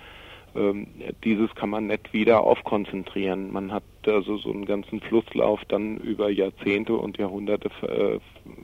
Ähm, 0.56 0.88
dieses 1.24 1.54
kann 1.56 1.70
man 1.70 1.88
nicht 1.88 2.12
wieder 2.14 2.42
aufkonzentrieren. 2.42 3.54
Man 3.54 3.72
hat 3.72 3.84
also 4.06 4.38
so 4.38 4.52
einen 4.52 4.66
ganzen 4.66 5.00
Flusslauf 5.00 5.62
dann 5.68 5.98
über 5.98 6.30
Jahrzehnte 6.30 6.96
und 6.96 7.18
Jahrhunderte 7.18 7.70
äh, 7.88 8.20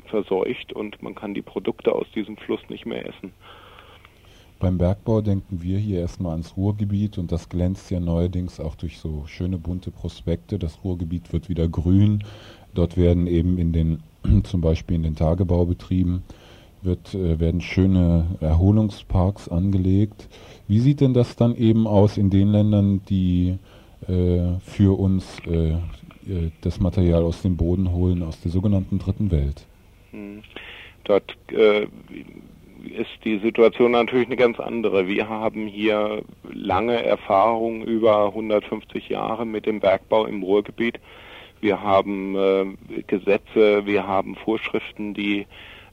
verseucht 0.09 0.73
und 0.73 1.01
man 1.01 1.15
kann 1.15 1.33
die 1.33 1.41
Produkte 1.41 1.93
aus 1.93 2.07
diesem 2.13 2.35
Fluss 2.37 2.61
nicht 2.69 2.85
mehr 2.85 3.05
essen. 3.05 3.33
Beim 4.59 4.79
Bergbau 4.79 5.21
denken 5.21 5.61
wir 5.61 5.77
hier 5.77 5.99
erstmal 5.99 6.31
ans 6.31 6.57
Ruhrgebiet 6.57 7.19
und 7.19 7.31
das 7.31 7.47
glänzt 7.47 7.91
ja 7.91 7.99
neuerdings 7.99 8.59
auch 8.59 8.75
durch 8.75 8.97
so 8.97 9.23
schöne 9.27 9.59
bunte 9.59 9.91
Prospekte. 9.91 10.57
Das 10.57 10.83
Ruhrgebiet 10.83 11.31
wird 11.31 11.47
wieder 11.47 11.67
grün. 11.67 12.23
Dort 12.73 12.97
werden 12.97 13.27
eben 13.27 13.59
in 13.59 13.71
den, 13.71 13.99
zum 14.43 14.61
Beispiel 14.61 14.95
in 14.95 15.03
den 15.03 15.15
Tagebaubetrieben, 15.15 16.23
wird, 16.81 17.13
äh, 17.13 17.39
werden 17.39 17.61
schöne 17.61 18.25
Erholungsparks 18.39 19.47
angelegt. 19.47 20.27
Wie 20.67 20.79
sieht 20.79 21.01
denn 21.01 21.13
das 21.13 21.35
dann 21.35 21.55
eben 21.55 21.85
aus 21.85 22.17
in 22.17 22.31
den 22.31 22.47
Ländern, 22.47 23.01
die 23.09 23.59
äh, 24.07 24.59
für 24.61 24.97
uns 24.97 25.39
äh, 25.45 25.73
äh 25.73 26.51
das 26.61 26.79
Material 26.79 27.21
aus 27.21 27.43
dem 27.43 27.57
Boden 27.57 27.91
holen, 27.91 28.23
aus 28.23 28.41
der 28.41 28.51
sogenannten 28.51 28.97
Dritten 28.97 29.29
Welt? 29.29 29.67
Hm. 30.11 30.41
Dort 31.03 31.37
äh, 31.51 31.87
ist 32.91 33.23
die 33.23 33.39
Situation 33.39 33.91
natürlich 33.91 34.27
eine 34.27 34.35
ganz 34.35 34.59
andere. 34.59 35.07
Wir 35.07 35.29
haben 35.29 35.67
hier 35.67 36.23
lange 36.51 37.03
Erfahrung, 37.03 37.83
über 37.83 38.27
150 38.27 39.09
Jahre 39.09 39.45
mit 39.45 39.65
dem 39.65 39.79
Bergbau 39.79 40.25
im 40.25 40.43
Ruhrgebiet. 40.43 40.99
Wir 41.59 41.81
haben 41.81 42.35
äh, 42.35 43.01
Gesetze, 43.07 43.85
wir 43.85 44.07
haben 44.07 44.35
Vorschriften, 44.35 45.13
die 45.13 45.45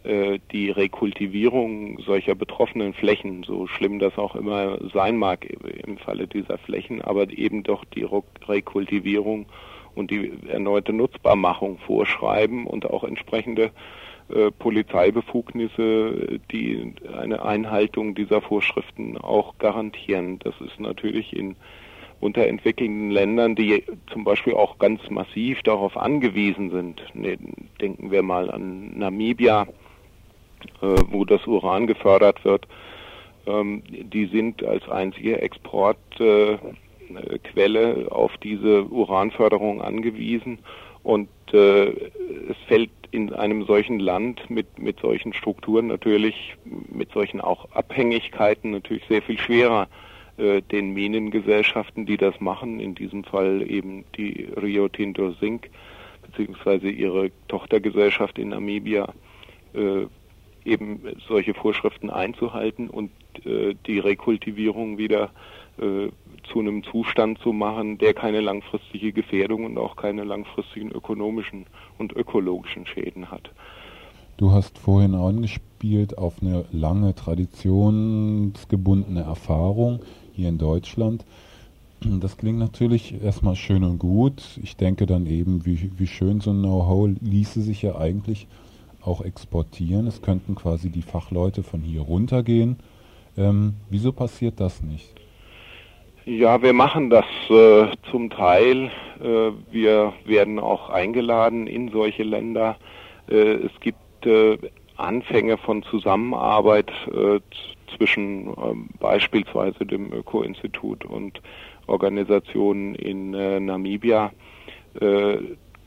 äh, 0.04 0.38
die 0.52 0.70
Rekultivierung 0.70 1.98
solcher 2.00 2.34
betroffenen 2.34 2.92
Flächen, 2.92 3.42
so 3.42 3.66
schlimm 3.66 3.98
das 3.98 4.18
auch 4.18 4.36
immer 4.36 4.78
sein 4.92 5.16
mag 5.16 5.46
im 5.86 5.96
Falle 5.96 6.26
dieser 6.26 6.58
Flächen, 6.58 7.00
aber 7.00 7.30
eben 7.30 7.62
doch 7.62 7.86
die 7.86 8.06
Rekultivierung 8.46 9.46
und 9.94 10.10
die 10.10 10.30
erneute 10.46 10.92
Nutzbarmachung 10.92 11.78
vorschreiben 11.78 12.66
und 12.66 12.84
auch 12.90 13.04
entsprechende 13.04 13.70
Polizeibefugnisse, 14.58 16.40
die 16.50 16.94
eine 17.16 17.44
Einhaltung 17.44 18.14
dieser 18.14 18.40
Vorschriften 18.40 19.18
auch 19.18 19.58
garantieren. 19.58 20.38
Das 20.38 20.54
ist 20.60 20.80
natürlich 20.80 21.36
in 21.36 21.56
unterentwickelten 22.20 23.10
Ländern, 23.10 23.54
die 23.54 23.84
zum 24.10 24.24
Beispiel 24.24 24.54
auch 24.54 24.78
ganz 24.78 25.08
massiv 25.10 25.62
darauf 25.62 25.96
angewiesen 25.96 26.70
sind. 26.70 27.02
Ne, 27.14 27.36
denken 27.80 28.10
wir 28.10 28.22
mal 28.22 28.50
an 28.50 28.98
Namibia, 28.98 29.66
äh, 30.80 30.96
wo 31.10 31.24
das 31.24 31.46
Uran 31.46 31.86
gefördert 31.86 32.44
wird. 32.44 32.66
Ähm, 33.46 33.82
die 33.90 34.26
sind 34.26 34.64
als 34.64 34.88
einzige 34.88 35.42
Exportquelle 35.42 36.78
äh, 37.54 38.08
auf 38.08 38.36
diese 38.38 38.86
Uranförderung 38.86 39.82
angewiesen 39.82 40.60
und 41.04 41.28
äh, 41.52 41.90
es 41.90 42.56
fällt 42.66 42.90
in 43.12 43.32
einem 43.32 43.64
solchen 43.66 44.00
Land 44.00 44.50
mit, 44.50 44.78
mit 44.78 44.98
solchen 44.98 45.32
Strukturen 45.32 45.86
natürlich, 45.86 46.56
mit 46.64 47.12
solchen 47.12 47.40
auch 47.40 47.70
Abhängigkeiten 47.72 48.72
natürlich 48.72 49.04
sehr 49.08 49.22
viel 49.22 49.38
schwerer, 49.38 49.86
äh, 50.36 50.62
den 50.62 50.94
Minengesellschaften, 50.94 52.06
die 52.06 52.16
das 52.16 52.40
machen, 52.40 52.80
in 52.80 52.96
diesem 52.96 53.22
Fall 53.22 53.62
eben 53.70 54.04
die 54.16 54.48
Rio 54.60 54.88
Tinto 54.88 55.32
Zinc, 55.34 55.70
beziehungsweise 56.26 56.88
ihre 56.88 57.30
Tochtergesellschaft 57.46 58.38
in 58.38 58.48
Namibia, 58.48 59.12
äh, 59.74 60.06
eben 60.64 61.02
solche 61.28 61.54
Vorschriften 61.54 62.10
einzuhalten 62.10 62.88
und 62.88 63.10
äh, 63.44 63.74
die 63.86 63.98
Rekultivierung 64.00 64.98
wieder 64.98 65.30
äh, 65.78 66.08
zu 66.52 66.60
einem 66.60 66.84
Zustand 66.84 67.38
zu 67.38 67.52
machen, 67.52 67.98
der 67.98 68.14
keine 68.14 68.40
langfristige 68.40 69.12
Gefährdung 69.12 69.64
und 69.64 69.78
auch 69.78 69.96
keine 69.96 70.24
langfristigen 70.24 70.90
ökonomischen 70.90 71.66
und 71.98 72.12
ökologischen 72.12 72.86
Schäden 72.86 73.30
hat. 73.30 73.50
Du 74.36 74.50
hast 74.50 74.78
vorhin 74.78 75.14
angespielt 75.14 76.18
auf 76.18 76.42
eine 76.42 76.64
lange 76.72 77.14
traditionsgebundene 77.14 79.22
Erfahrung 79.22 80.00
hier 80.32 80.48
in 80.48 80.58
Deutschland. 80.58 81.24
Das 82.00 82.36
klingt 82.36 82.58
natürlich 82.58 83.22
erstmal 83.22 83.56
schön 83.56 83.84
und 83.84 83.98
gut. 83.98 84.58
Ich 84.62 84.76
denke 84.76 85.06
dann 85.06 85.26
eben, 85.26 85.64
wie, 85.64 85.90
wie 85.96 86.06
schön 86.06 86.40
so 86.40 86.50
ein 86.50 86.58
Know-how 86.58 87.10
ließe 87.20 87.62
sich 87.62 87.82
ja 87.82 87.96
eigentlich 87.96 88.46
auch 89.00 89.20
exportieren. 89.20 90.06
Es 90.06 90.20
könnten 90.20 90.54
quasi 90.54 90.90
die 90.90 91.02
Fachleute 91.02 91.62
von 91.62 91.80
hier 91.80 92.02
runtergehen. 92.02 92.76
Ähm, 93.36 93.74
wieso 93.88 94.12
passiert 94.12 94.60
das 94.60 94.82
nicht? 94.82 95.14
Ja, 96.26 96.62
wir 96.62 96.72
machen 96.72 97.10
das 97.10 97.26
äh, 97.50 97.88
zum 98.10 98.30
Teil. 98.30 98.90
Äh, 99.22 99.50
wir 99.70 100.14
werden 100.24 100.58
auch 100.58 100.88
eingeladen 100.88 101.66
in 101.66 101.90
solche 101.90 102.22
Länder. 102.22 102.76
Äh, 103.28 103.66
es 103.66 103.72
gibt 103.80 104.24
äh, 104.24 104.56
Anfänge 104.96 105.58
von 105.58 105.82
Zusammenarbeit 105.82 106.90
äh, 107.12 107.40
zwischen 107.94 108.46
ähm, 108.46 108.88
beispielsweise 109.00 109.84
dem 109.84 110.14
Öko-Institut 110.14 111.04
und 111.04 111.42
Organisationen 111.86 112.94
in 112.94 113.34
äh, 113.34 113.60
Namibia 113.60 114.32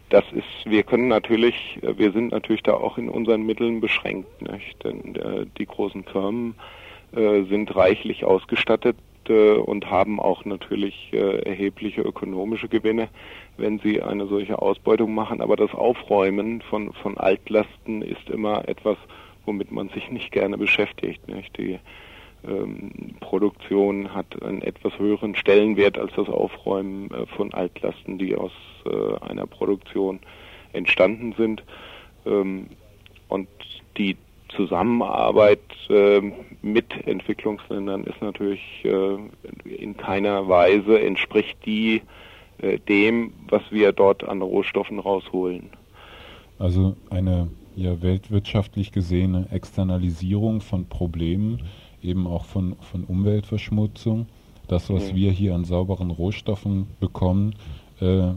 das 0.09 0.25
ist, 0.33 0.45
wir 0.65 0.83
können 0.83 1.07
natürlich, 1.07 1.79
wir 1.81 2.11
sind 2.11 2.31
natürlich 2.31 2.63
da 2.63 2.73
auch 2.73 2.97
in 2.97 3.07
unseren 3.07 3.45
Mitteln 3.45 3.79
beschränkt, 3.79 4.41
nicht? 4.41 4.83
denn 4.83 5.15
äh, 5.15 5.45
die 5.57 5.65
großen 5.65 6.03
Firmen 6.03 6.55
äh, 7.13 7.43
sind 7.43 7.75
reichlich 7.75 8.25
ausgestattet 8.25 8.97
äh, 8.97 9.06
und 9.33 9.89
haben 9.89 10.19
auch 10.19 10.45
natürlich 10.45 11.09
äh, 11.13 11.39
erhebliche 11.43 12.01
ökonomische 12.01 12.67
Gewinne, 12.67 13.09
wenn 13.57 13.79
sie 13.79 14.01
eine 14.01 14.27
solche 14.27 14.61
Ausbeutung 14.61 15.13
machen. 15.13 15.41
Aber 15.41 15.55
das 15.55 15.73
Aufräumen 15.73 16.61
von, 16.61 16.93
von 16.93 17.17
Altlasten 17.17 18.01
ist 18.01 18.29
immer 18.29 18.67
etwas, 18.67 18.97
womit 19.45 19.71
man 19.71 19.89
sich 19.89 20.09
nicht 20.11 20.31
gerne 20.31 20.57
beschäftigt. 20.57 21.27
Nicht? 21.27 21.57
Die 21.57 21.79
ähm, 22.47 23.15
Produktion 23.19 24.13
hat 24.13 24.41
einen 24.43 24.61
etwas 24.61 24.97
höheren 24.99 25.35
Stellenwert 25.35 25.97
als 25.97 26.13
das 26.15 26.29
Aufräumen 26.29 27.11
äh, 27.11 27.25
von 27.35 27.53
Altlasten, 27.53 28.17
die 28.17 28.35
aus 28.35 28.51
äh, 28.85 29.25
einer 29.25 29.47
Produktion 29.47 30.19
entstanden 30.73 31.33
sind. 31.37 31.63
Ähm, 32.25 32.67
und 33.29 33.47
die 33.97 34.15
Zusammenarbeit 34.57 35.61
äh, 35.89 36.21
mit 36.61 36.85
Entwicklungsländern 37.07 38.03
ist 38.03 38.21
natürlich 38.21 38.59
äh, 38.83 39.17
in 39.63 39.95
keiner 39.95 40.49
Weise 40.49 40.99
entspricht 40.99 41.57
die 41.65 42.01
äh, 42.57 42.79
dem, 42.79 43.31
was 43.47 43.61
wir 43.69 43.93
dort 43.93 44.23
an 44.27 44.41
Rohstoffen 44.41 44.99
rausholen. 44.99 45.69
Also 46.59 46.97
eine 47.09 47.47
ja 47.75 48.01
weltwirtschaftlich 48.01 48.91
gesehene 48.91 49.47
Externalisierung 49.51 50.61
von 50.61 50.85
Problemen 50.85 51.61
eben 52.01 52.27
auch 52.27 52.45
von, 52.45 52.75
von 52.91 53.03
Umweltverschmutzung. 53.03 54.25
Das, 54.67 54.89
was 54.89 55.11
ja. 55.11 55.15
wir 55.15 55.31
hier 55.31 55.55
an 55.55 55.63
sauberen 55.63 56.09
Rohstoffen 56.11 56.87
bekommen, 56.99 57.55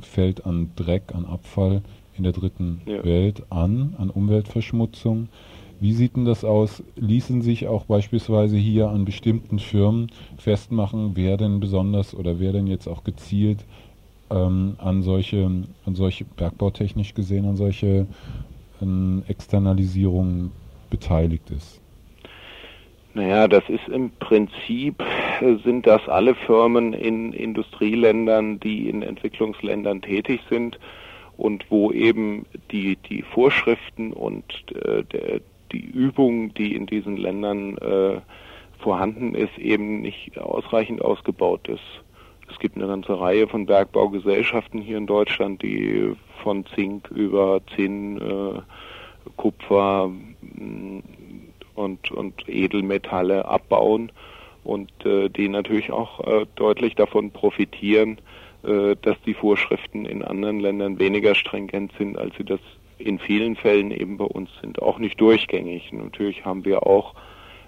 fällt 0.02 0.46
an 0.46 0.70
Dreck, 0.76 1.14
an 1.14 1.26
Abfall 1.26 1.82
in 2.16 2.24
der 2.24 2.32
dritten 2.32 2.82
ja. 2.84 3.02
Welt 3.04 3.42
an, 3.50 3.94
an 3.98 4.10
Umweltverschmutzung. 4.10 5.28
Wie 5.80 5.92
sieht 5.94 6.14
denn 6.14 6.26
das 6.26 6.44
aus? 6.44 6.82
Ließen 6.96 7.40
sich 7.40 7.66
auch 7.66 7.86
beispielsweise 7.86 8.58
hier 8.58 8.90
an 8.90 9.06
bestimmten 9.06 9.58
Firmen 9.58 10.12
festmachen, 10.36 11.12
wer 11.14 11.38
denn 11.38 11.58
besonders 11.58 12.14
oder 12.14 12.38
wer 12.38 12.52
denn 12.52 12.66
jetzt 12.66 12.86
auch 12.86 13.02
gezielt 13.02 13.64
ähm, 14.30 14.76
an 14.76 15.02
solche, 15.02 15.46
an 15.86 15.94
solche 15.94 16.26
bergbautechnisch 16.26 17.14
gesehen, 17.14 17.46
an 17.46 17.56
solche 17.56 18.06
ähm, 18.82 19.22
Externalisierungen 19.26 20.52
beteiligt 20.90 21.50
ist? 21.50 21.80
Naja, 23.14 23.48
das 23.48 23.64
ist 23.68 23.88
im 23.88 24.10
Prinzip, 24.10 25.02
äh, 25.40 25.56
sind 25.64 25.86
das 25.86 26.06
alle 26.08 26.34
Firmen 26.34 26.92
in 26.92 27.32
Industrieländern, 27.32 28.60
die 28.60 28.90
in 28.90 29.00
Entwicklungsländern 29.00 30.02
tätig 30.02 30.40
sind 30.50 30.78
und 31.38 31.64
wo 31.70 31.90
eben 31.90 32.44
die, 32.70 32.96
die 32.96 33.22
Vorschriften 33.22 34.12
und 34.12 34.44
äh, 34.74 35.02
der, 35.04 35.40
die 35.72 35.84
Übung, 35.84 36.54
die 36.54 36.74
in 36.74 36.86
diesen 36.86 37.16
Ländern 37.16 37.76
äh, 37.78 38.20
vorhanden 38.78 39.34
ist, 39.34 39.56
eben 39.58 40.00
nicht 40.00 40.38
ausreichend 40.38 41.02
ausgebaut 41.02 41.68
ist. 41.68 42.02
Es 42.50 42.58
gibt 42.58 42.76
eine 42.76 42.88
ganze 42.88 43.18
Reihe 43.18 43.46
von 43.46 43.66
Bergbaugesellschaften 43.66 44.80
hier 44.80 44.98
in 44.98 45.06
Deutschland, 45.06 45.62
die 45.62 46.14
von 46.42 46.64
Zink 46.74 47.10
über 47.10 47.60
Zinn, 47.76 48.20
äh, 48.20 48.60
Kupfer, 49.36 50.10
und, 51.80 52.10
und 52.10 52.48
Edelmetalle 52.48 53.44
abbauen 53.46 54.12
und 54.64 54.90
äh, 55.04 55.28
die 55.28 55.48
natürlich 55.48 55.90
auch 55.90 56.20
äh, 56.26 56.46
deutlich 56.56 56.94
davon 56.94 57.30
profitieren, 57.30 58.18
äh, 58.62 58.96
dass 59.00 59.16
die 59.24 59.34
Vorschriften 59.34 60.04
in 60.04 60.22
anderen 60.22 60.60
Ländern 60.60 60.98
weniger 60.98 61.34
stringent 61.34 61.92
sind, 61.98 62.18
als 62.18 62.36
sie 62.36 62.44
das 62.44 62.60
in 63.00 63.18
vielen 63.18 63.56
Fällen 63.56 63.90
eben 63.90 64.16
bei 64.16 64.24
uns 64.24 64.50
sind. 64.60 64.80
Auch 64.82 64.98
nicht 64.98 65.20
durchgängig. 65.20 65.92
Natürlich 65.92 66.44
haben 66.44 66.64
wir 66.64 66.86
auch 66.86 67.14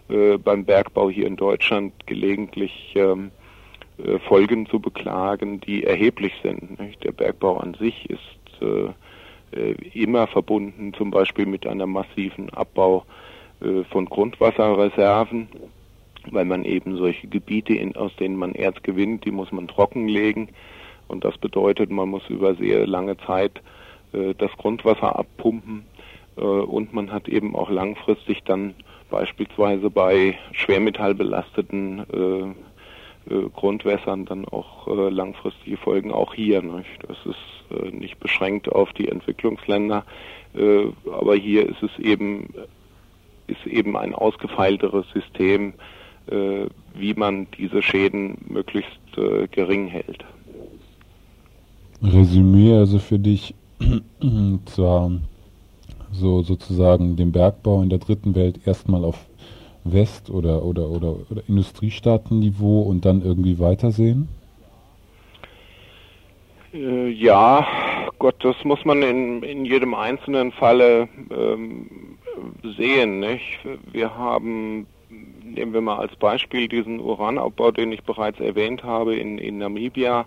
äh, 0.09 0.37
beim 0.39 0.65
Bergbau 0.65 1.11
hier 1.11 1.27
in 1.27 1.37
Deutschland 1.37 2.07
gelegentlich 2.07 2.93
ähm, 2.97 3.31
äh, 3.99 4.19
Folgen 4.21 4.67
zu 4.67 4.81
beklagen, 4.81 5.61
die 5.61 5.85
erheblich 5.85 6.33
sind. 6.43 6.79
Der 7.03 7.13
Bergbau 7.13 7.57
an 7.59 7.75
sich 7.75 8.11
ist 8.11 8.63
äh, 8.63 9.73
immer 9.93 10.27
verbunden, 10.27 10.95
zum 10.95 11.11
Beispiel 11.11 11.47
mit 11.47 11.67
einem 11.67 11.93
massiven 11.93 12.49
Abbau 12.51 13.05
von 13.91 14.07
Grundwasserreserven, 14.07 15.47
weil 16.33 16.47
man 16.47 16.65
eben 16.65 16.97
solche 16.97 17.29
Gebiete, 17.29 17.79
aus 17.95 18.11
denen 18.17 18.35
man 18.35 18.57
Erz 18.57 18.83
gewinnt, 18.83 19.25
die 19.25 19.31
muss 19.31 19.53
man 19.53 19.69
trockenlegen. 19.69 20.49
Und 21.07 21.23
das 21.23 21.37
bedeutet, 21.37 21.91
man 21.91 22.09
muss 22.09 22.29
über 22.29 22.55
sehr 22.55 22.87
lange 22.87 23.19
Zeit 23.19 23.61
äh, 24.13 24.35
das 24.37 24.51
Grundwasser 24.57 25.17
abpumpen. 25.17 25.85
Äh, 26.37 26.41
und 26.41 26.93
man 26.93 27.13
hat 27.13 27.29
eben 27.29 27.55
auch 27.55 27.71
langfristig 27.71 28.43
dann 28.45 28.75
beispielsweise 29.11 29.91
bei 29.91 30.39
schwermetallbelasteten 30.53 31.99
äh, 32.01 33.33
äh, 33.35 33.49
Grundwässern 33.55 34.25
dann 34.25 34.47
auch 34.47 34.87
langfristige 34.87 35.77
Folgen 35.77 36.13
auch 36.13 36.35
hier. 36.35 36.63
Nicht? 36.63 36.99
Das 37.07 37.17
ist 37.25 37.93
nicht 37.93 38.19
beschränkt 38.21 38.71
auf 38.71 38.93
die 38.93 39.09
Entwicklungsländer, 39.09 40.05
aber 40.55 41.37
hier 41.37 41.67
ist 41.67 41.83
es 41.83 41.99
eben 41.99 42.53
ist 43.47 43.67
eben 43.67 43.97
ein 43.97 44.15
ausgefeilteres 44.15 45.07
System, 45.13 45.75
äh, 46.27 46.67
wie 46.95 47.15
man 47.15 47.47
diese 47.59 47.83
Schäden 47.83 48.39
möglichst 48.49 48.91
äh, 49.17 49.47
gering 49.49 49.89
hält. 49.89 50.25
Resümee 52.03 52.75
also 52.75 52.99
für 52.99 53.19
dich 53.19 53.55
zwar 54.67 55.11
so 56.13 56.43
sozusagen 56.43 57.17
den 57.17 57.33
Bergbau 57.33 57.83
in 57.83 57.89
der 57.89 57.99
dritten 57.99 58.35
Welt 58.35 58.61
erstmal 58.67 59.05
auf 59.05 59.19
West- 59.85 60.31
oder, 60.31 60.65
oder, 60.65 60.89
oder, 60.89 61.17
oder 61.31 61.43
Industriestaatenniveau 61.49 62.83
und 62.83 63.05
dann 63.05 63.23
irgendwie 63.23 63.59
weitersehen? 63.59 64.29
Äh, 66.73 67.09
ja, 67.09 67.67
Gott, 68.19 68.37
das 68.41 68.57
muss 68.65 68.85
man 68.85 69.03
in, 69.03 69.43
in 69.43 69.65
jedem 69.65 69.95
einzelnen 69.95 70.53
Falle 70.53 71.09
ähm, 71.31 72.19
sehen. 72.77 73.21
Nicht? 73.21 73.59
Wir 73.91 74.17
haben, 74.17 74.87
nehmen 75.43 75.73
wir 75.73 75.81
mal 75.81 75.99
als 75.99 76.15
Beispiel 76.17 76.69
diesen 76.69 77.01
Uranabbau, 77.01 77.73
den 77.73 77.93
ich 77.93 78.03
bereits 78.05 78.41
erwähnt 78.41 78.85
habe 78.85 79.17
in, 79.17 79.39
in 79.39 79.59
Namibia. 79.59 80.27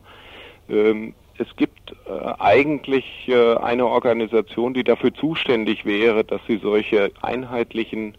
Ähm, 0.70 1.14
es 1.38 1.56
gibt 1.58 1.94
äh, 2.08 2.34
eigentlich 2.40 3.06
äh, 3.28 3.56
eine 3.56 3.88
Organisation, 3.88 4.74
die 4.74 4.84
dafür 4.84 5.14
zuständig 5.14 5.86
wäre, 5.86 6.24
dass 6.24 6.42
sie 6.48 6.58
solche 6.58 7.12
einheitlichen 7.22 8.16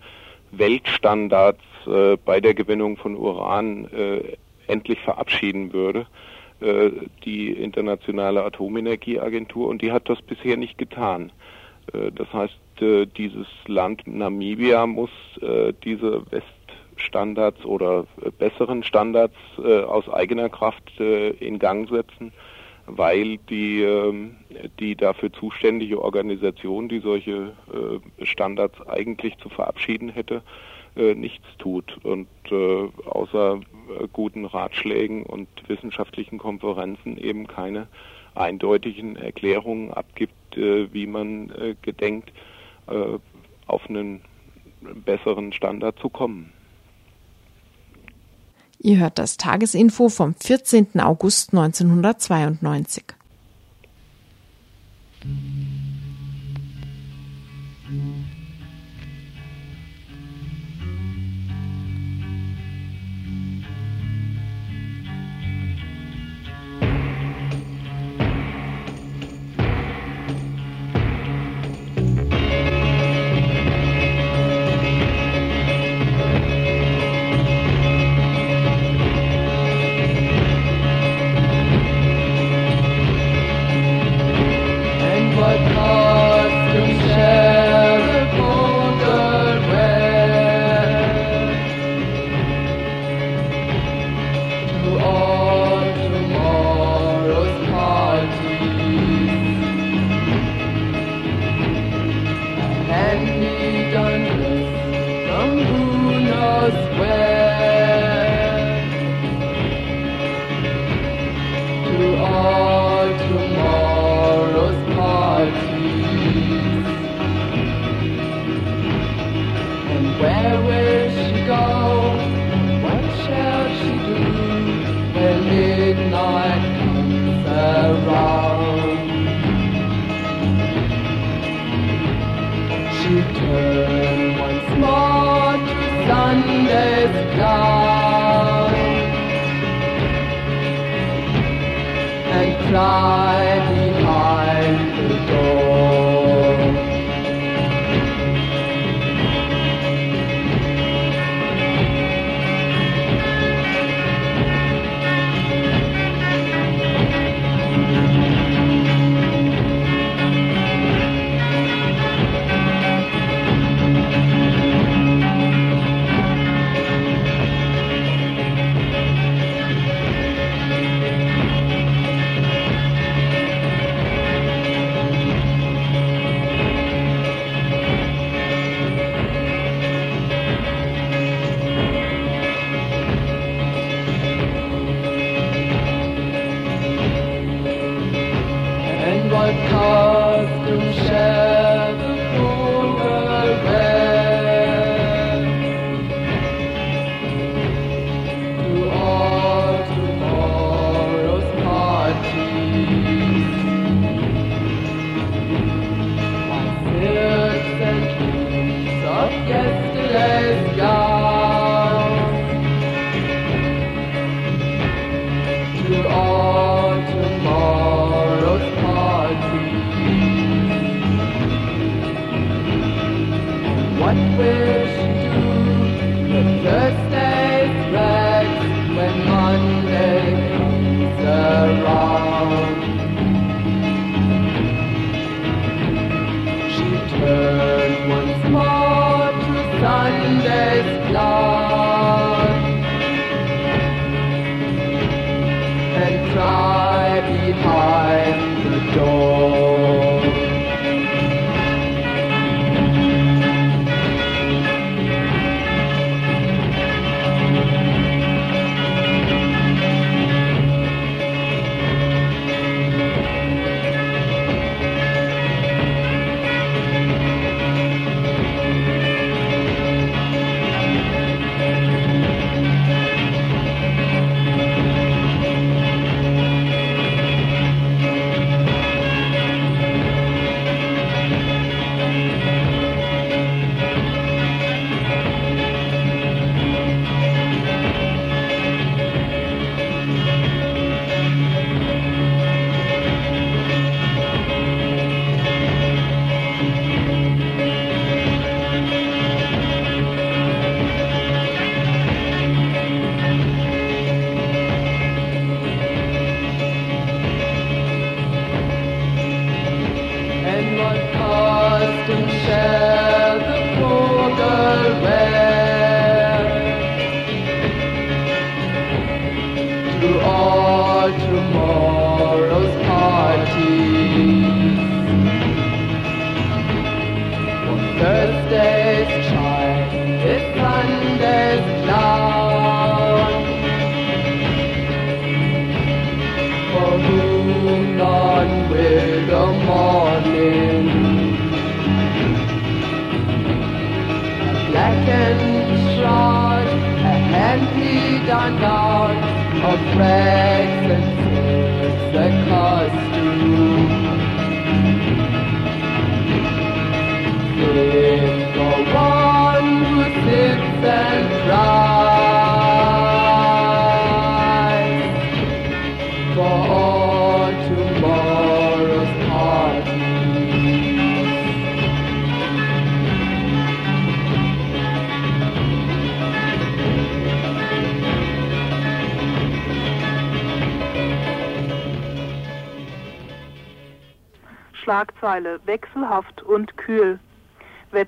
Weltstandards 0.52 1.62
äh, 1.87 2.16
bei 2.22 2.40
der 2.40 2.55
Gewinnung 2.55 2.96
von 2.96 3.16
Uran 3.16 3.87
äh, 3.92 4.37
endlich 4.66 5.00
verabschieden 5.00 5.72
würde, 5.72 6.07
äh, 6.61 6.90
die 7.24 7.52
Internationale 7.52 8.44
Atomenergieagentur, 8.44 9.68
und 9.68 9.83
die 9.83 9.92
hat 9.92 10.09
das 10.09 10.20
bisher 10.22 10.57
nicht 10.57 10.76
getan. 10.76 11.33
Äh, 11.92 12.12
das 12.12 12.33
heißt, 12.33 12.59
dieses 13.16 13.46
Land 13.68 14.07
Namibia 14.07 14.87
muss 14.87 15.09
diese 15.83 16.22
Weststandards 16.31 17.64
oder 17.64 18.05
besseren 18.38 18.83
Standards 18.85 19.35
aus 19.57 20.07
eigener 20.11 20.50
Kraft 20.50 21.00
in 21.00 21.59
Gang 21.59 21.88
setzen 21.88 22.35
weil 22.87 23.38
die, 23.51 23.83
ähm, 23.83 24.37
die 24.79 24.94
dafür 24.94 25.33
zuständige 25.33 26.01
Organisation, 26.03 26.88
die 26.88 27.01
solche 27.01 27.53
äh, 27.72 28.25
Standards 28.25 28.81
eigentlich 28.87 29.37
zu 29.38 29.49
verabschieden 29.49 30.09
hätte, 30.09 30.42
äh, 30.96 31.14
nichts 31.14 31.46
tut 31.59 31.99
und 32.05 32.29
äh, 32.51 32.88
außer 33.07 33.61
guten 34.12 34.46
Ratschlägen 34.46 35.22
und 35.22 35.49
wissenschaftlichen 35.68 36.38
Konferenzen 36.38 37.18
eben 37.18 37.46
keine 37.46 37.87
eindeutigen 38.35 39.14
Erklärungen 39.14 39.92
abgibt, 39.92 40.35
wie 40.57 41.07
man 41.07 41.53
gedenkt, 41.83 42.33
auf 43.66 43.88
einen 43.88 44.22
besseren 45.05 45.53
Standard 45.53 45.99
zu 46.01 46.09
kommen. 46.09 46.53
Ihr 48.87 48.99
hört 48.99 49.18
das 49.18 49.37
Tagesinfo 49.37 50.09
vom 50.09 50.37
14. 50.37 51.01
August 51.01 51.53
1992. 51.53 53.03
Schlagzeile 55.20 55.86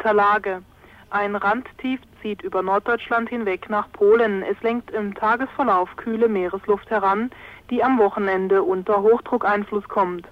Wetterlage. 0.08 0.62
Ein 1.10 1.36
Randtief 1.36 2.00
zieht 2.22 2.42
über 2.42 2.62
Norddeutschland 2.62 3.28
hinweg 3.28 3.68
nach 3.68 3.90
Polen. 3.92 4.42
Es 4.42 4.60
lenkt 4.62 4.90
im 4.90 5.14
Tagesverlauf 5.14 5.94
kühle 5.96 6.28
Meeresluft 6.28 6.88
heran, 6.90 7.30
die 7.70 7.84
am 7.84 7.98
Wochenende 7.98 8.62
unter 8.62 9.02
Hochdruckeinfluss 9.02 9.86
kommt. 9.88 10.26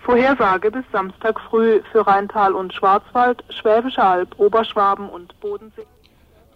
Vorhersage 0.00 0.70
bis 0.70 0.84
Samstag 0.92 1.40
früh 1.40 1.80
für 1.90 2.06
Rheintal 2.06 2.54
und 2.54 2.72
Schwarzwald, 2.72 3.42
Schwäbische 3.50 4.02
Alb, 4.02 4.38
Oberschwaben 4.38 5.08
und 5.08 5.38
Bodensee. 5.40 5.86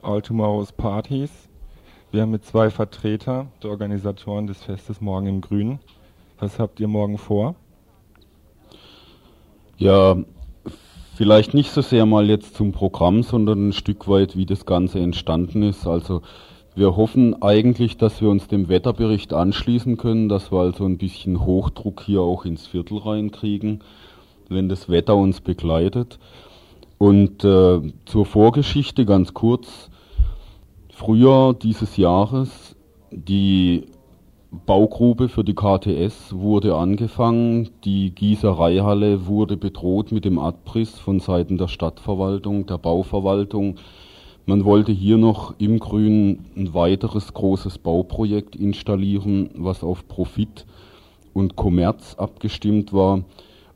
All 0.03 0.23
Tomorrow's 0.23 0.73
Parties. 0.73 1.49
Wir 2.13 2.23
haben 2.23 2.31
mit 2.31 2.45
zwei 2.45 2.71
Vertreter 2.71 3.47
der 3.63 3.71
Organisatoren 3.71 4.47
des 4.47 4.63
Festes 4.63 5.01
morgen 5.01 5.27
im 5.27 5.41
Grün. 5.41 5.81
Was 6.39 6.61
habt 6.61 6.79
ihr 6.79 6.89
morgen 6.89 7.19
vor? 7.19 7.57
Ja, 9.79 10.17
vielleicht 11.17 11.55
nicht 11.55 11.71
so 11.71 11.81
sehr 11.81 12.05
mal 12.05 12.29
jetzt 12.29 12.55
zum 12.55 12.73
Programm, 12.73 13.23
sondern 13.23 13.69
ein 13.69 13.73
Stück 13.73 14.07
weit, 14.07 14.37
wie 14.37 14.47
das 14.47 14.67
Ganze 14.67 15.01
entstanden 15.01 15.63
ist. 15.63 15.87
Also 15.87 16.21
wir 16.75 16.95
hoffen 16.95 17.43
eigentlich, 17.43 17.97
dass 17.97 18.21
wir 18.21 18.29
uns 18.29 18.49
dem 18.49 18.69
Wetterbericht 18.69 19.33
anschließen 19.33 19.97
können, 19.97 20.29
dass 20.29 20.53
wir 20.53 20.61
also 20.61 20.85
ein 20.85 20.99
bisschen 20.99 21.45
Hochdruck 21.45 22.03
hier 22.03 22.21
auch 22.21 22.45
ins 22.45 22.67
Viertel 22.67 22.99
reinkriegen, 22.99 23.81
wenn 24.51 24.69
das 24.69 24.91
Wetter 24.91 25.17
uns 25.17 25.41
begleitet. 25.41 26.19
Und 26.99 27.45
äh, 27.45 27.81
zur 28.05 28.27
Vorgeschichte 28.27 29.07
ganz 29.07 29.33
kurz. 29.33 29.91
Frühjahr 30.93 31.55
dieses 31.55 31.97
Jahres, 31.97 32.77
die 33.11 33.85
Baugrube 34.51 35.29
für 35.29 35.43
die 35.43 35.55
KTS 35.55 36.33
wurde 36.33 36.77
angefangen. 36.77 37.71
Die 37.85 38.15
Gießereihalle 38.15 39.27
wurde 39.27 39.57
bedroht 39.57 40.13
mit 40.13 40.25
dem 40.25 40.39
Abriss 40.39 40.99
von 40.99 41.19
Seiten 41.19 41.59
der 41.59 41.69
Stadtverwaltung, 41.69 42.67
der 42.67 42.79
Bauverwaltung. 42.79 43.77
Man 44.47 44.65
wollte 44.65 44.93
hier 44.93 45.19
noch 45.19 45.55
im 45.59 45.81
Grün 45.81 46.47
ein 46.57 46.75
weiteres 46.75 47.35
großes 47.35 47.79
Bauprojekt 47.79 48.55
installieren, 48.55 49.51
was 49.57 49.83
auf 49.83 50.07
Profit 50.07 50.65
und 51.33 51.57
Kommerz 51.57 52.15
abgestimmt 52.15 52.93
war. 52.93 53.25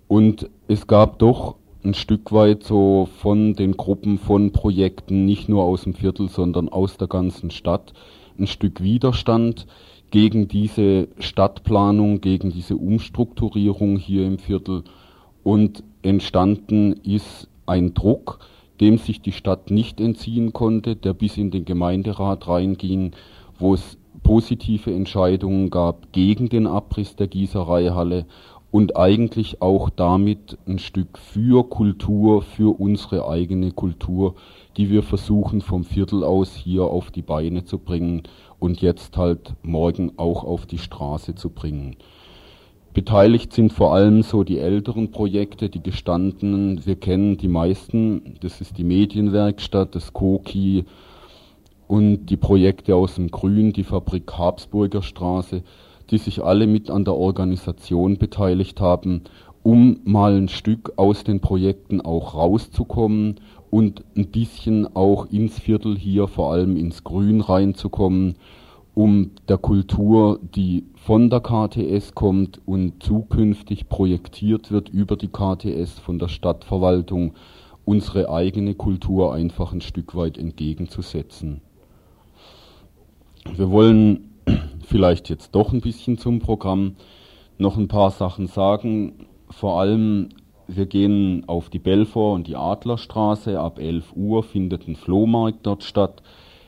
Und 0.06 0.48
es 0.68 0.87
gab 0.87 1.18
doch 1.18 1.56
ein 1.83 1.94
Stück 1.94 2.30
weit 2.30 2.62
so 2.62 3.09
von 3.18 3.54
den 3.54 3.76
Gruppen 3.76 4.18
von 4.18 4.52
Projekten, 4.52 5.24
nicht 5.24 5.48
nur 5.48 5.64
aus 5.64 5.83
dem 5.83 5.94
Viertel, 5.94 6.28
sondern 6.28 6.68
aus 6.68 6.96
der 6.96 7.09
ganzen 7.09 7.50
Stadt, 7.50 7.92
ein 8.38 8.46
Stück 8.46 8.83
Widerstand 8.83 9.66
gegen 10.11 10.49
diese 10.49 11.09
Stadtplanung, 11.18 12.20
gegen 12.20 12.51
diese 12.51 12.77
Umstrukturierung 12.77 13.96
hier 13.96 14.27
im 14.27 14.38
Viertel. 14.38 14.85
Und 15.42 15.85
entstanden 16.03 16.92
ist 16.92 17.49
ein 17.66 17.94
Druck, 17.94 18.40
dem 18.81 18.99
sich 18.99 19.20
die 19.20 19.33
Stadt 19.33 19.70
nicht 19.70 20.01
entziehen 20.01 20.53
konnte, 20.53 20.96
der 20.96 21.12
bis 21.12 21.37
in 21.37 21.51
den 21.51 21.64
Gemeinderat 21.64 22.49
reinging, 22.49 23.12
wo 23.59 23.75
es 23.75 23.99
positive 24.23 24.92
Entscheidungen 24.92 25.70
gab 25.70 26.12
gegen 26.12 26.49
den 26.49 26.66
Abriss 26.66 27.16
der 27.16 27.29
Gießereihalle 27.29 28.27
und 28.70 28.96
eigentlich 28.96 29.62
auch 29.62 29.90
damit 29.90 30.59
ein 30.66 30.79
Stück 30.79 31.18
für 31.18 31.68
Kultur, 31.68 32.42
für 32.42 32.79
unsere 32.79 33.29
eigene 33.29 33.73
Kultur, 33.73 34.35
die 34.77 34.90
wir 34.90 35.03
versuchen 35.03 35.61
vom 35.61 35.85
Viertel 35.85 36.23
aus 36.23 36.55
hier 36.55 36.85
auf 36.85 37.11
die 37.11 37.23
Beine 37.23 37.64
zu 37.64 37.79
bringen 37.79 38.23
und 38.61 38.81
jetzt 38.81 39.16
halt 39.16 39.55
morgen 39.62 40.12
auch 40.16 40.44
auf 40.44 40.66
die 40.66 40.79
Straße 40.79 41.35
zu 41.35 41.51
bringen. 41.51 41.96
Beteiligt 42.92 43.53
sind 43.53 43.73
vor 43.73 43.94
allem 43.94 44.23
so 44.23 44.42
die 44.42 44.59
älteren 44.59 45.11
Projekte, 45.11 45.68
die 45.68 45.83
gestandenen. 45.83 46.85
Wir 46.85 46.96
kennen 46.96 47.37
die 47.37 47.49
meisten. 47.49 48.37
Das 48.40 48.61
ist 48.61 48.79
die 48.79 48.85
Medienwerkstatt, 48.85 49.94
das 49.94 50.12
Koki 50.12 50.85
und 51.87 52.27
die 52.27 52.37
Projekte 52.37 52.96
aus 52.96 53.14
dem 53.14 53.31
Grün, 53.31 53.73
die 53.73 53.85
Fabrik 53.85 54.33
Habsburger 54.37 55.03
Straße, 55.03 55.62
die 56.11 56.18
sich 56.18 56.42
alle 56.42 56.66
mit 56.66 56.90
an 56.90 57.05
der 57.05 57.14
Organisation 57.14 58.18
beteiligt 58.18 58.81
haben, 58.81 59.23
um 59.62 60.01
mal 60.05 60.37
ein 60.37 60.49
Stück 60.49 60.92
aus 60.96 61.23
den 61.23 61.40
Projekten 61.40 62.01
auch 62.01 62.35
rauszukommen 62.35 63.40
und 63.70 64.04
ein 64.16 64.26
bisschen 64.26 64.94
auch 64.96 65.26
ins 65.30 65.59
Viertel 65.59 65.96
hier, 65.96 66.28
vor 66.28 66.52
allem 66.52 66.76
ins 66.76 67.04
Grün 67.04 67.40
reinzukommen, 67.40 68.35
um 68.94 69.30
der 69.48 69.59
Kultur, 69.59 70.40
die 70.54 70.85
von 70.96 71.30
der 71.30 71.40
KTS 71.40 72.14
kommt 72.14 72.61
und 72.66 73.02
zukünftig 73.02 73.88
projektiert 73.88 74.70
wird 74.70 74.88
über 74.88 75.16
die 75.16 75.28
KTS 75.28 75.98
von 76.00 76.18
der 76.18 76.28
Stadtverwaltung, 76.28 77.35
unsere 77.85 78.30
eigene 78.30 78.74
Kultur 78.74 79.33
einfach 79.33 79.72
ein 79.72 79.80
Stück 79.80 80.14
weit 80.14 80.37
entgegenzusetzen. 80.37 81.61
Wir 83.56 83.70
wollen 83.70 84.30
vielleicht 84.87 85.28
jetzt 85.28 85.54
doch 85.54 85.72
ein 85.72 85.80
bisschen 85.80 86.18
zum 86.18 86.40
Programm 86.40 86.96
noch 87.59 87.76
ein 87.76 87.88
paar 87.88 88.11
Sachen 88.11 88.48
sagen. 88.48 89.26
Vor 89.48 89.80
allem 89.80 90.30
wir 90.76 90.87
gehen 90.87 91.44
auf 91.48 91.68
die 91.68 91.78
Belfort 91.78 92.35
und 92.35 92.46
die 92.46 92.56
Adlerstraße. 92.56 93.59
Ab 93.59 93.78
11 93.78 94.12
Uhr 94.14 94.42
findet 94.42 94.87
ein 94.87 94.96
Flohmarkt 94.96 95.66
dort 95.66 95.85
statt. 95.85 96.22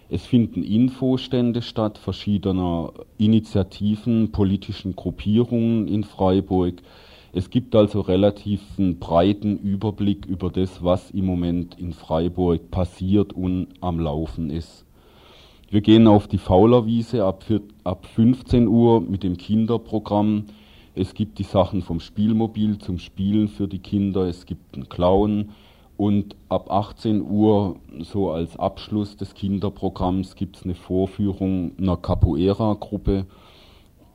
Es 0.08 0.26
finden 0.26 0.62
Infostände 0.62 1.62
statt 1.62 1.98
verschiedener 1.98 2.92
Initiativen, 3.16 4.30
politischen 4.32 4.94
Gruppierungen 4.94 5.88
in 5.88 6.04
Freiburg. 6.04 6.82
Es 7.32 7.48
gibt 7.48 7.74
also 7.74 8.00
relativ 8.00 8.60
einen 8.76 8.98
breiten 8.98 9.56
Überblick 9.56 10.26
über 10.26 10.50
das, 10.50 10.82
was 10.84 11.10
im 11.12 11.24
Moment 11.24 11.78
in 11.78 11.94
Freiburg 11.94 12.70
passiert 12.70 13.32
und 13.32 13.68
am 13.80 13.98
Laufen 14.00 14.50
ist. 14.50 14.84
Wir 15.70 15.80
gehen 15.80 16.06
auf 16.06 16.28
die 16.28 16.36
Faulerwiese 16.36 17.24
ab, 17.24 17.44
ab 17.84 18.04
15 18.04 18.68
Uhr 18.68 19.00
mit 19.00 19.22
dem 19.22 19.38
Kinderprogramm. 19.38 20.44
Es 20.94 21.14
gibt 21.14 21.38
die 21.38 21.44
Sachen 21.44 21.80
vom 21.80 22.00
Spielmobil 22.00 22.76
zum 22.76 22.98
Spielen 22.98 23.48
für 23.48 23.66
die 23.66 23.78
Kinder. 23.78 24.26
Es 24.26 24.44
gibt 24.44 24.74
einen 24.74 24.90
Clown. 24.90 25.50
Und 25.96 26.36
ab 26.50 26.70
18 26.70 27.22
Uhr, 27.22 27.76
so 28.00 28.30
als 28.30 28.58
Abschluss 28.58 29.16
des 29.16 29.34
Kinderprogramms, 29.34 30.34
gibt 30.34 30.56
es 30.56 30.64
eine 30.64 30.74
Vorführung 30.74 31.72
einer 31.78 31.96
Capoeira-Gruppe, 31.96 33.26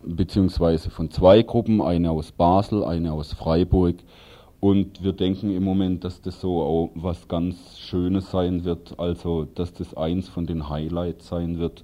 beziehungsweise 0.04 0.92
von 0.92 1.10
zwei 1.10 1.42
Gruppen, 1.42 1.82
eine 1.82 2.12
aus 2.12 2.32
Basel, 2.32 2.84
eine 2.84 3.13
aus 3.13 3.34
Freiburg. 3.34 3.96
Und 4.60 5.04
wir 5.04 5.13
denken 5.13 5.52
im 5.56 5.63
Moment, 5.63 6.04
dass 6.04 6.22
das 6.22 6.42
so 6.42 6.62
auch 6.62 6.92
was 6.94 7.28
ganz 7.28 7.80
Schönes 7.80 8.30
sein 8.30 8.66
wird, 8.66 9.00
also 9.00 9.46
dass 9.46 9.74
das 9.74 9.96
eins 9.96 10.30
von 10.30 10.46
den 10.46 10.70
Highlights 10.70 11.28
sein 11.28 11.58
wird, 11.58 11.84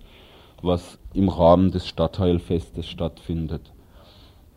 was 0.61 0.99
im 1.13 1.29
Rahmen 1.29 1.71
des 1.71 1.87
Stadtteilfestes 1.87 2.87
stattfindet. 2.87 3.72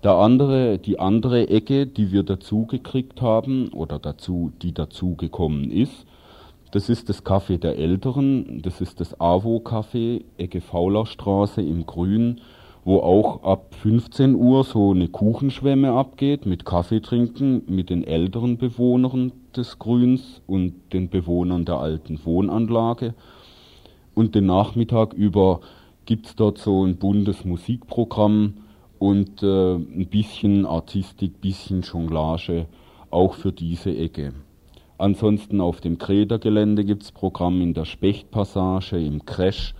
Der 0.02 0.12
andere, 0.12 0.78
die 0.78 0.98
andere 0.98 1.48
Ecke, 1.48 1.86
die 1.86 2.12
wir 2.12 2.22
dazu 2.22 2.66
gekriegt 2.66 3.22
haben 3.22 3.68
oder 3.68 3.98
dazu, 3.98 4.52
die 4.62 4.72
dazu 4.72 5.14
gekommen 5.16 5.70
ist, 5.70 6.06
das 6.72 6.88
ist 6.88 7.08
das 7.08 7.24
Café 7.24 7.58
der 7.58 7.78
Älteren, 7.78 8.60
das 8.62 8.80
ist 8.80 9.00
das 9.00 9.18
AWO 9.20 9.62
Café, 9.64 10.24
Ecke 10.36 10.60
Faulerstraße 10.60 11.62
im 11.62 11.86
Grün, 11.86 12.40
wo 12.84 12.98
auch 13.00 13.42
ab 13.42 13.74
15 13.74 14.34
Uhr 14.34 14.62
so 14.62 14.92
eine 14.92 15.08
Kuchenschwemme 15.08 15.90
abgeht 15.92 16.46
mit 16.46 16.64
Kaffee 16.64 17.00
trinken 17.00 17.62
mit 17.66 17.90
den 17.90 18.04
älteren 18.04 18.58
Bewohnern 18.58 19.32
des 19.56 19.78
Grüns 19.78 20.40
und 20.46 20.74
den 20.92 21.08
Bewohnern 21.08 21.64
der 21.64 21.78
alten 21.78 22.24
Wohnanlage. 22.24 23.14
Und 24.14 24.34
den 24.34 24.46
Nachmittag 24.46 25.14
über 25.14 25.60
gibt's 26.04 26.36
dort 26.36 26.58
so 26.58 26.84
ein 26.84 26.96
buntes 26.96 27.44
Musikprogramm 27.44 28.54
und 28.98 29.42
äh, 29.42 29.74
ein 29.74 30.08
bisschen 30.10 30.66
Artistik, 30.66 31.40
bisschen 31.40 31.82
Jonglage, 31.82 32.66
auch 33.10 33.34
für 33.34 33.52
diese 33.52 33.96
Ecke. 33.96 34.32
Ansonsten 34.98 35.60
auf 35.60 35.80
dem 35.80 35.98
Kredergelände 35.98 36.84
gibt's 36.84 37.12
Programm 37.12 37.60
in 37.60 37.74
der 37.74 37.84
Spechtpassage, 37.84 38.98
im 38.98 39.26
Crash. 39.26 39.74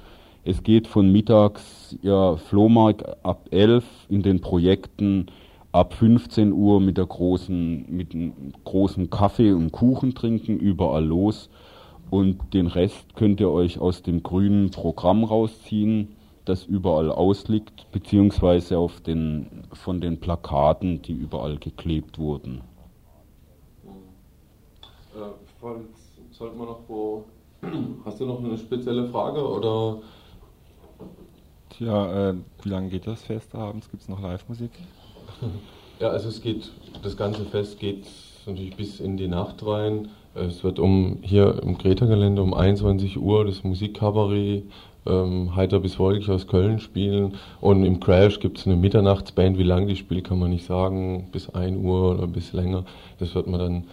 Es 0.44 0.62
geht 0.62 0.86
von 0.86 1.10
mittags, 1.10 1.96
ja, 2.02 2.36
Flohmarkt 2.36 3.24
ab 3.24 3.48
11 3.50 3.84
in 4.08 4.22
den 4.22 4.40
Projekten 4.40 5.26
ab 5.72 5.94
15 5.94 6.52
Uhr 6.52 6.80
mit 6.80 6.98
der 6.98 7.06
großen, 7.06 7.86
mit 7.88 8.14
einem 8.14 8.52
großen 8.64 9.10
Kaffee 9.10 9.52
und 9.52 9.72
Kuchen 9.72 10.14
trinken 10.14 10.58
überall 10.58 11.04
los. 11.04 11.50
Und 12.10 12.54
den 12.54 12.66
Rest 12.66 13.16
könnt 13.16 13.40
ihr 13.40 13.50
euch 13.50 13.78
aus 13.78 14.02
dem 14.02 14.22
grünen 14.22 14.70
Programm 14.70 15.24
rausziehen 15.24 16.15
das 16.46 16.64
überall 16.64 17.10
ausliegt, 17.10 17.90
beziehungsweise 17.92 18.78
auf 18.78 19.00
den, 19.00 19.64
von 19.72 20.00
den 20.00 20.18
Plakaten, 20.18 21.02
die 21.02 21.12
überall 21.12 21.58
geklebt 21.58 22.18
wurden. 22.18 22.62
Äh, 25.14 25.66
sollten 26.30 26.58
wir 26.58 26.66
noch 26.66 26.80
wo. 26.88 27.24
Hast 28.04 28.20
du 28.20 28.26
noch 28.26 28.42
eine 28.42 28.56
spezielle 28.56 29.08
Frage 29.08 29.46
oder? 29.46 29.98
Tja, 31.70 32.30
äh, 32.30 32.34
wie 32.62 32.68
lange 32.68 32.88
geht 32.88 33.06
das 33.06 33.22
Fest 33.22 33.54
abends? 33.54 33.90
Gibt 33.90 34.02
es 34.02 34.08
noch 34.08 34.20
Live-Musik? 34.20 34.70
Ja, 35.98 36.08
also 36.08 36.28
es 36.28 36.42
geht, 36.42 36.70
das 37.02 37.16
ganze 37.16 37.46
Fest 37.46 37.80
geht 37.80 38.06
natürlich 38.44 38.76
bis 38.76 39.00
in 39.00 39.16
die 39.16 39.28
Nacht 39.28 39.64
rein. 39.64 40.10
Es 40.34 40.62
wird 40.62 40.78
um 40.78 41.20
hier 41.22 41.62
im 41.62 41.78
Greta-Gelände 41.78 42.42
um 42.42 42.52
21 42.52 43.18
Uhr 43.18 43.46
das 43.46 43.64
Musikkabarett 43.64 44.64
ähm, 45.06 45.56
heiter 45.56 45.80
bis 45.80 45.98
wolkig 45.98 46.28
aus 46.30 46.46
Köln 46.46 46.78
spielen. 46.80 47.34
Und 47.60 47.84
im 47.84 48.00
Crash 48.00 48.40
gibt 48.40 48.58
es 48.58 48.66
eine 48.66 48.76
Mitternachtsband. 48.76 49.58
Wie 49.58 49.62
lange 49.62 49.86
die 49.86 49.96
spielt, 49.96 50.24
kann 50.24 50.38
man 50.38 50.50
nicht 50.50 50.66
sagen. 50.66 51.28
Bis 51.32 51.48
1 51.48 51.76
Uhr 51.84 52.12
oder 52.12 52.26
bis 52.26 52.52
länger. 52.52 52.84
Das 53.18 53.34
wird 53.34 53.46
man 53.46 53.60
dann 53.60 53.84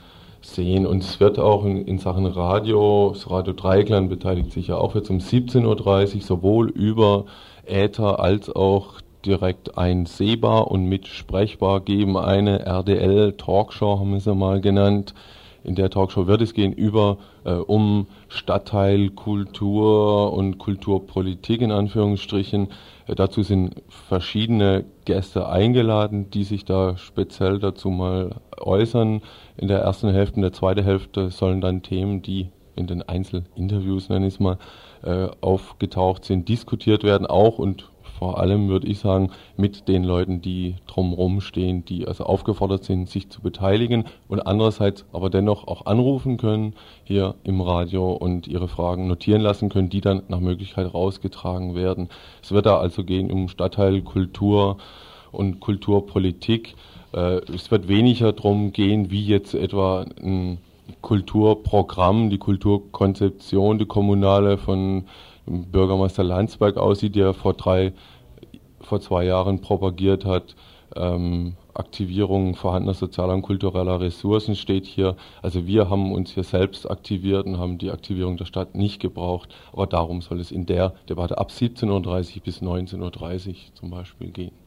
sehen. 0.41 0.85
Und 0.85 1.03
es 1.03 1.19
wird 1.19 1.39
auch 1.39 1.65
in, 1.65 1.85
in 1.85 1.99
Sachen 1.99 2.25
Radio, 2.25 3.11
das 3.13 3.29
Radio 3.29 3.53
Dreiklang 3.53 4.09
beteiligt 4.09 4.51
sich 4.51 4.67
ja 4.67 4.77
auch 4.77 4.95
jetzt 4.95 5.09
um 5.09 5.17
17.30 5.17 6.15
Uhr 6.15 6.21
sowohl 6.21 6.69
über 6.69 7.25
Äther 7.65 8.19
als 8.19 8.49
auch 8.49 9.01
direkt 9.25 9.77
einsehbar 9.77 10.69
und 10.69 10.85
mitsprechbar 10.85 11.79
geben. 11.79 12.17
Eine 12.17 12.65
RDL 12.65 13.33
Talkshow 13.33 13.99
haben 13.99 14.11
wir 14.11 14.19
sie 14.19 14.35
mal 14.35 14.59
genannt 14.59 15.13
in 15.63 15.75
der 15.75 15.89
Talkshow 15.89 16.27
wird 16.27 16.41
es 16.41 16.53
gehen 16.53 16.73
über 16.73 17.17
äh, 17.45 17.53
um 17.53 18.07
Stadtteilkultur 18.27 20.33
und 20.33 20.57
Kulturpolitik 20.57 21.61
in 21.61 21.71
Anführungsstrichen. 21.71 22.69
Äh, 23.07 23.15
dazu 23.15 23.43
sind 23.43 23.81
verschiedene 23.87 24.85
Gäste 25.05 25.47
eingeladen, 25.47 26.29
die 26.29 26.43
sich 26.43 26.65
da 26.65 26.97
speziell 26.97 27.59
dazu 27.59 27.89
mal 27.89 28.41
äußern. 28.59 29.21
In 29.57 29.67
der 29.67 29.79
ersten 29.79 30.09
Hälfte, 30.09 30.35
in 30.35 30.41
der 30.41 30.53
zweiten 30.53 30.83
Hälfte 30.83 31.29
sollen 31.29 31.61
dann 31.61 31.81
Themen, 31.81 32.21
die 32.21 32.49
in 32.75 32.87
den 32.87 33.01
Einzelinterviews, 33.01 34.09
nenne 34.09 34.27
ich 34.27 34.35
es 34.35 34.39
mal, 34.39 34.57
äh, 35.03 35.27
aufgetaucht 35.41 36.25
sind, 36.25 36.49
diskutiert 36.49 37.03
werden 37.03 37.27
auch 37.27 37.59
und 37.59 37.89
vor 38.19 38.39
allem 38.39 38.69
würde 38.69 38.87
ich 38.87 38.99
sagen, 38.99 39.31
mit 39.57 39.87
den 39.87 40.03
Leuten, 40.03 40.41
die 40.41 40.75
drumherum 40.87 41.41
stehen, 41.41 41.85
die 41.85 42.07
also 42.07 42.25
aufgefordert 42.25 42.83
sind, 42.83 43.09
sich 43.09 43.29
zu 43.29 43.41
beteiligen 43.41 44.05
und 44.27 44.41
andererseits 44.45 45.05
aber 45.13 45.29
dennoch 45.29 45.67
auch 45.67 45.85
anrufen 45.85 46.37
können 46.37 46.73
hier 47.03 47.35
im 47.43 47.61
Radio 47.61 48.11
und 48.11 48.47
ihre 48.47 48.67
Fragen 48.67 49.07
notieren 49.07 49.41
lassen 49.41 49.69
können, 49.69 49.89
die 49.89 50.01
dann 50.01 50.23
nach 50.27 50.39
Möglichkeit 50.39 50.93
rausgetragen 50.93 51.75
werden. 51.75 52.09
Es 52.41 52.51
wird 52.51 52.65
da 52.65 52.77
also 52.77 53.03
gehen 53.03 53.31
um 53.31 53.47
Stadtteil 53.47 54.01
Kultur 54.01 54.77
und 55.31 55.59
Kulturpolitik. 55.59 56.75
Äh, 57.13 57.41
es 57.53 57.71
wird 57.71 57.87
weniger 57.87 58.31
darum 58.33 58.71
gehen, 58.71 59.11
wie 59.11 59.25
jetzt 59.25 59.53
etwa 59.53 60.05
ein 60.21 60.59
Kulturprogramm, 61.01 62.29
die 62.29 62.37
Kulturkonzeption, 62.37 63.79
die 63.79 63.85
kommunale 63.85 64.57
von 64.57 65.05
Bürgermeister 65.45 66.23
Landsberg 66.23 66.77
aussieht, 66.77 67.15
der 67.15 67.33
vor 67.33 67.53
drei, 67.53 67.93
vor 68.81 69.01
zwei 69.01 69.25
Jahren 69.25 69.61
propagiert 69.61 70.25
hat. 70.25 70.55
Ähm, 70.95 71.55
Aktivierung 71.73 72.55
vorhandener 72.55 72.93
sozialer 72.93 73.33
und 73.33 73.41
kultureller 73.41 73.99
Ressourcen 73.99 74.55
steht 74.55 74.85
hier. 74.85 75.15
Also 75.41 75.65
wir 75.65 75.89
haben 75.89 76.11
uns 76.11 76.31
hier 76.31 76.43
selbst 76.43 76.89
aktiviert 76.89 77.47
und 77.47 77.57
haben 77.57 77.79
die 77.79 77.91
Aktivierung 77.91 78.37
der 78.37 78.45
Stadt 78.45 78.75
nicht 78.75 78.99
gebraucht. 78.99 79.53
Aber 79.71 79.87
darum 79.87 80.21
soll 80.21 80.39
es 80.39 80.51
in 80.51 80.65
der 80.65 80.93
Debatte 81.09 81.37
ab 81.37 81.49
17.30 81.49 81.89
Uhr 82.37 82.43
bis 82.43 82.61
19.30 82.61 83.47
Uhr 83.49 83.55
zum 83.73 83.89
Beispiel 83.89 84.29
gehen. 84.29 84.62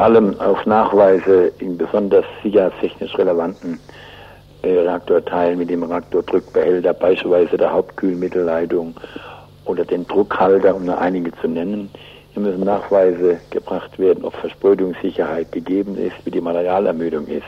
Vor 0.00 0.06
allem 0.06 0.40
auf 0.40 0.64
Nachweise 0.64 1.52
in 1.58 1.76
besonders 1.76 2.24
sicherheitstechnisch 2.42 3.18
relevanten 3.18 3.78
äh, 4.62 4.78
Reaktorteilen 4.78 5.58
wie 5.58 5.66
dem 5.66 5.82
Reaktordrückbehälter, 5.82 6.94
beispielsweise 6.94 7.58
der 7.58 7.70
Hauptkühlmittelleitung 7.70 8.94
oder 9.66 9.84
den 9.84 10.06
Druckhalter, 10.06 10.74
um 10.74 10.86
nur 10.86 10.96
einige 10.96 11.32
zu 11.42 11.48
nennen. 11.48 11.90
Hier 12.32 12.42
müssen 12.42 12.64
Nachweise 12.64 13.40
gebracht 13.50 13.98
werden, 13.98 14.24
ob 14.24 14.34
Versprödungssicherheit 14.36 15.52
gegeben 15.52 15.98
ist, 15.98 16.16
wie 16.24 16.30
die 16.30 16.40
Materialermüdung 16.40 17.26
ist. 17.26 17.44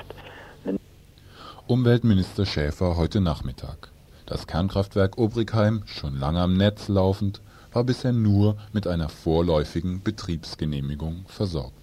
Umweltminister 1.67 2.45
Schäfer 2.45 2.99
heute 2.99 3.23
Nachmittag. 3.23 3.89
Das 4.27 4.47
Kernkraftwerk 4.47 5.17
Obrigheim, 5.17 5.85
schon 5.87 6.19
lange 6.19 6.41
am 6.41 6.59
Netz 6.59 6.89
laufend, 6.89 7.41
war 7.73 7.85
bisher 7.85 8.13
nur 8.13 8.59
mit 8.75 8.87
einer 8.87 9.09
vorläufigen 9.09 10.03
Betriebsgenehmigung 10.03 11.25
versorgt. 11.29 11.82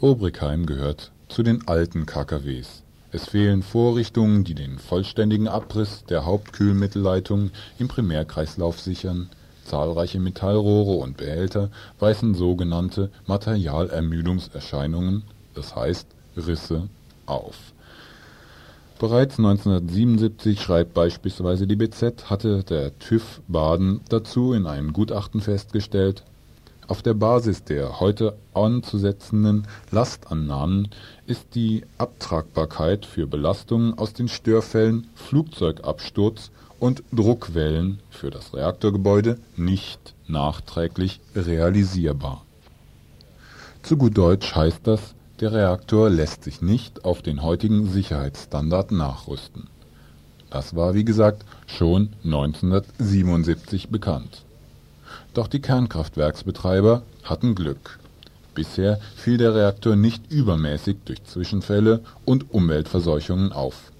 Obrigheim 0.00 0.64
gehört 0.66 1.10
zu 1.28 1.42
den 1.42 1.66
alten 1.66 2.06
KKWs. 2.06 2.84
Es 3.10 3.24
fehlen 3.24 3.64
Vorrichtungen, 3.64 4.44
die 4.44 4.54
den 4.54 4.78
vollständigen 4.78 5.48
Abriss 5.48 6.04
der 6.08 6.24
Hauptkühlmittelleitung 6.24 7.50
im 7.80 7.88
Primärkreislauf 7.88 8.78
sichern. 8.78 9.28
Zahlreiche 9.64 10.20
Metallrohre 10.20 11.02
und 11.02 11.16
Behälter 11.16 11.70
weisen 11.98 12.36
sogenannte 12.36 13.10
Materialermüdungserscheinungen, 13.26 15.24
das 15.54 15.74
heißt 15.74 16.06
Risse, 16.36 16.88
auf. 17.26 17.56
Bereits 19.00 19.38
1977, 19.38 20.60
schreibt 20.60 20.94
beispielsweise 20.94 21.66
die 21.66 21.74
BZ, 21.74 22.30
hatte 22.30 22.62
der 22.62 22.96
TÜV 23.00 23.40
Baden 23.48 24.02
dazu 24.08 24.52
in 24.52 24.68
einem 24.68 24.92
Gutachten 24.92 25.40
festgestellt 25.40 26.22
auf 26.88 27.02
der 27.02 27.14
Basis 27.14 27.64
der 27.64 28.00
heute 28.00 28.36
anzusetzenden 28.54 29.68
Lastannahmen 29.90 30.88
ist 31.26 31.54
die 31.54 31.84
Abtragbarkeit 31.98 33.04
für 33.04 33.26
Belastungen 33.26 33.96
aus 33.98 34.14
den 34.14 34.28
Störfällen 34.28 35.06
Flugzeugabsturz 35.14 36.50
und 36.80 37.02
Druckwellen 37.12 38.00
für 38.10 38.30
das 38.30 38.54
Reaktorgebäude 38.54 39.38
nicht 39.56 40.14
nachträglich 40.26 41.20
realisierbar. 41.36 42.44
Zu 43.82 43.98
gut 43.98 44.16
Deutsch 44.16 44.54
heißt 44.54 44.80
das, 44.84 45.14
der 45.40 45.52
Reaktor 45.52 46.08
lässt 46.08 46.44
sich 46.44 46.62
nicht 46.62 47.04
auf 47.04 47.22
den 47.22 47.42
heutigen 47.42 47.86
Sicherheitsstandard 47.86 48.92
nachrüsten. 48.92 49.68
Das 50.50 50.74
war 50.74 50.94
wie 50.94 51.04
gesagt 51.04 51.44
schon 51.66 52.14
1977 52.24 53.90
bekannt 53.90 54.42
doch 55.38 55.46
die 55.46 55.62
Kernkraftwerksbetreiber 55.62 57.02
hatten 57.22 57.54
Glück. 57.54 58.00
Bisher 58.56 58.98
fiel 59.14 59.38
der 59.38 59.54
Reaktor 59.54 59.94
nicht 59.94 60.32
übermäßig 60.32 60.96
durch 61.04 61.22
Zwischenfälle 61.22 62.00
und 62.24 62.52
Umweltverseuchungen 62.52 63.52
auf. 63.52 63.92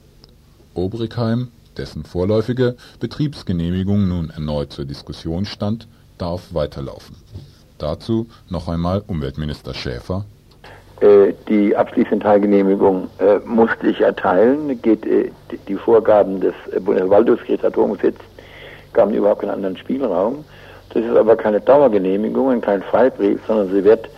Obrigheim, 0.75 1.53
dessen 1.77 2.03
vorläufige 2.03 2.75
Betriebsgenehmigung 2.99 4.09
nun 4.09 4.31
erneut 4.31 4.73
zur 4.73 4.85
Diskussion 4.85 5.45
stand, 5.45 5.87
darf 6.19 6.53
weiterlaufen. 6.55 7.15
Dazu 7.79 8.27
noch 8.51 8.67
einmal 8.67 9.05
Umweltminister 9.07 9.75
Schäfer. 9.75 10.25
Äh, 11.01 11.35
die 11.49 11.77
abschließende 11.77 12.19
Teilgenehmigung 12.19 13.07
äh, 13.21 13.39
musste 13.47 13.87
ich 13.87 14.01
erteilen. 14.01 14.71
Äh, 14.71 15.31
die 15.69 15.77
Vorgaben 15.77 16.41
des 16.41 16.55
Bundeswaldungsgerichts 16.85 17.65
Atomgesetz 17.65 18.17
gaben 18.93 19.15
überhaupt 19.15 19.43
keinen 19.43 19.51
anderen 19.51 19.77
Spielraum. 19.77 20.45
Das 20.91 21.05
ist 21.05 21.17
aber 21.17 21.37
keine 21.37 21.61
Dauergenehmigung 21.61 22.49
und 22.49 22.61
kein 22.61 22.83
Freibrief, 22.83 23.41
sondern 23.47 23.71
sie 23.71 23.85
wird 23.85 24.09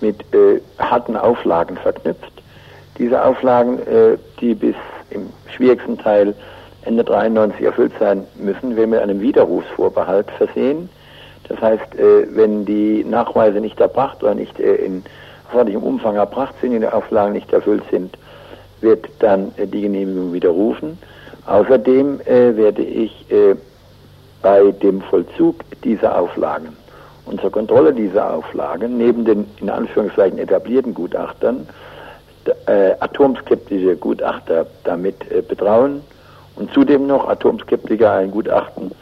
mit 0.00 0.20
äh, 0.34 0.60
harten 0.78 1.16
Auflagen 1.16 1.76
verknüpft. 1.76 2.32
Diese 2.98 3.22
Auflagen, 3.22 3.78
äh, 3.86 4.16
die 4.40 4.54
bis 4.54 4.74
im 5.10 5.28
schwierigsten 5.54 5.98
Teil 5.98 6.34
Ende 6.82 7.04
93 7.04 7.64
erfüllt 7.64 7.92
sein 7.98 8.24
müssen, 8.36 8.76
werden 8.76 8.90
mit 8.90 9.00
einem 9.00 9.20
Widerrufsvorbehalt 9.20 10.30
versehen. 10.32 10.88
Das 11.48 11.60
heißt, 11.60 11.94
äh, 11.94 12.26
wenn 12.36 12.64
die 12.64 13.04
Nachweise 13.04 13.60
nicht 13.60 13.80
erbracht 13.80 14.22
oder 14.22 14.34
nicht 14.34 14.58
äh, 14.58 14.76
in 14.76 15.04
erforderlichem 15.46 15.82
Umfang 15.82 16.16
erbracht 16.16 16.54
sind, 16.60 16.80
die 16.80 16.86
Auflagen 16.86 17.32
nicht 17.32 17.52
erfüllt 17.52 17.84
sind, 17.90 18.16
wird 18.80 19.08
dann 19.20 19.52
äh, 19.56 19.66
die 19.66 19.82
Genehmigung 19.82 20.32
widerrufen. 20.32 20.98
Außerdem 21.46 22.20
äh, 22.22 22.56
werde 22.56 22.82
ich 22.82 23.30
äh, 23.30 23.54
bei 24.46 24.70
dem 24.70 25.00
Vollzug 25.00 25.56
dieser 25.82 26.16
Auflagen 26.16 26.68
und 27.24 27.40
zur 27.40 27.50
Kontrolle 27.50 27.92
dieser 27.92 28.32
Auflagen 28.32 28.96
neben 28.96 29.24
den 29.24 29.44
in 29.60 29.68
Anführungszeichen 29.68 30.38
etablierten 30.38 30.94
Gutachtern 30.94 31.66
äh, 32.66 32.92
atomskeptische 33.00 33.96
Gutachter 33.96 34.68
damit 34.84 35.16
äh, 35.32 35.42
betrauen 35.42 36.00
und 36.54 36.72
zudem 36.72 37.08
noch 37.08 37.28
Atomskeptiker 37.28 38.12
ein 38.12 38.30
Gutachten 38.30 38.92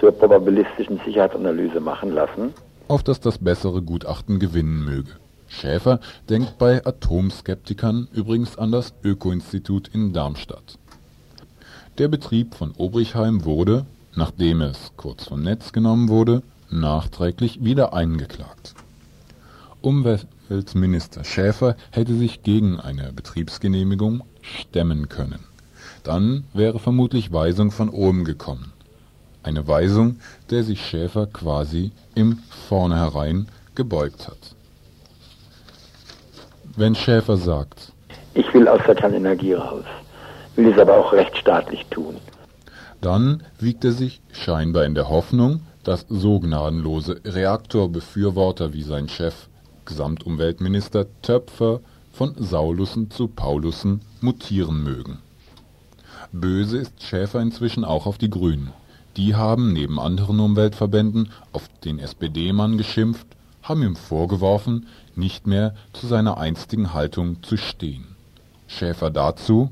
zur 0.00 0.10
probabilistischen 0.10 1.00
Sicherheitsanalyse 1.04 1.78
machen 1.78 2.10
lassen. 2.12 2.52
Auf 2.88 3.04
dass 3.04 3.20
das 3.20 3.38
bessere 3.38 3.82
Gutachten 3.82 4.40
gewinnen 4.40 4.84
möge. 4.84 5.12
Schäfer 5.46 6.00
denkt 6.28 6.58
bei 6.58 6.84
Atomskeptikern 6.84 8.08
übrigens 8.12 8.58
an 8.58 8.72
das 8.72 8.94
Öko-Institut 9.04 9.86
in 9.94 10.12
Darmstadt. 10.12 10.76
Der 11.98 12.08
Betrieb 12.08 12.56
von 12.56 12.72
Obrichheim 12.76 13.44
wurde, 13.44 13.86
nachdem 14.18 14.60
es 14.60 14.92
kurz 14.96 15.24
vom 15.28 15.42
Netz 15.42 15.72
genommen 15.72 16.08
wurde, 16.08 16.42
nachträglich 16.70 17.62
wieder 17.62 17.94
eingeklagt. 17.94 18.74
Umweltminister 19.80 21.22
Schäfer 21.22 21.76
hätte 21.92 22.14
sich 22.14 22.42
gegen 22.42 22.80
eine 22.80 23.12
Betriebsgenehmigung 23.12 24.24
stemmen 24.42 25.08
können. 25.08 25.38
Dann 26.02 26.44
wäre 26.52 26.80
vermutlich 26.80 27.32
Weisung 27.32 27.70
von 27.70 27.88
oben 27.88 28.24
gekommen. 28.24 28.72
Eine 29.44 29.68
Weisung, 29.68 30.18
der 30.50 30.64
sich 30.64 30.84
Schäfer 30.84 31.26
quasi 31.26 31.92
im 32.16 32.40
Vornherein 32.68 33.46
gebeugt 33.76 34.26
hat. 34.26 34.56
Wenn 36.76 36.96
Schäfer 36.96 37.36
sagt, 37.36 37.92
ich 38.34 38.52
will 38.52 38.66
aus 38.66 38.80
der 38.84 38.96
Kernenergie 38.96 39.54
raus, 39.54 39.84
will 40.56 40.72
es 40.72 40.78
aber 40.78 40.96
auch 40.96 41.12
rechtsstaatlich 41.12 41.86
tun, 41.86 42.16
dann 43.00 43.42
wiegt 43.58 43.84
er 43.84 43.92
sich, 43.92 44.20
scheinbar 44.32 44.84
in 44.84 44.94
der 44.94 45.08
Hoffnung, 45.08 45.60
dass 45.84 46.06
so 46.08 46.40
gnadenlose 46.40 47.20
Reaktorbefürworter 47.24 48.72
wie 48.72 48.82
sein 48.82 49.08
Chef, 49.08 49.48
Gesamtumweltminister 49.84 51.06
Töpfer, 51.22 51.80
von 52.12 52.34
Saulussen 52.36 53.10
zu 53.10 53.28
Paulussen 53.28 54.00
mutieren 54.20 54.82
mögen. 54.82 55.18
Böse 56.32 56.78
ist 56.78 57.00
Schäfer 57.02 57.40
inzwischen 57.40 57.84
auch 57.84 58.06
auf 58.06 58.18
die 58.18 58.28
Grünen. 58.28 58.72
Die 59.16 59.36
haben 59.36 59.72
neben 59.72 60.00
anderen 60.00 60.40
Umweltverbänden 60.40 61.30
auf 61.52 61.68
den 61.84 62.00
SPD-Mann 62.00 62.76
geschimpft, 62.76 63.26
haben 63.62 63.82
ihm 63.82 63.96
vorgeworfen, 63.96 64.88
nicht 65.14 65.46
mehr 65.46 65.74
zu 65.92 66.06
seiner 66.06 66.38
einstigen 66.38 66.92
Haltung 66.92 67.42
zu 67.42 67.56
stehen. 67.56 68.16
Schäfer 68.66 69.10
dazu 69.10 69.70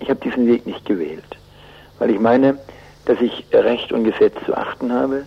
Ich 0.00 0.10
habe 0.10 0.20
diesen 0.22 0.46
Weg 0.46 0.66
nicht 0.66 0.84
gewählt 0.84 1.24
weil 2.04 2.10
ich 2.10 2.20
meine, 2.20 2.58
dass 3.06 3.18
ich 3.22 3.46
Recht 3.50 3.90
und 3.90 4.04
Gesetz 4.04 4.34
zu 4.44 4.54
achten 4.54 4.92
habe, 4.92 5.26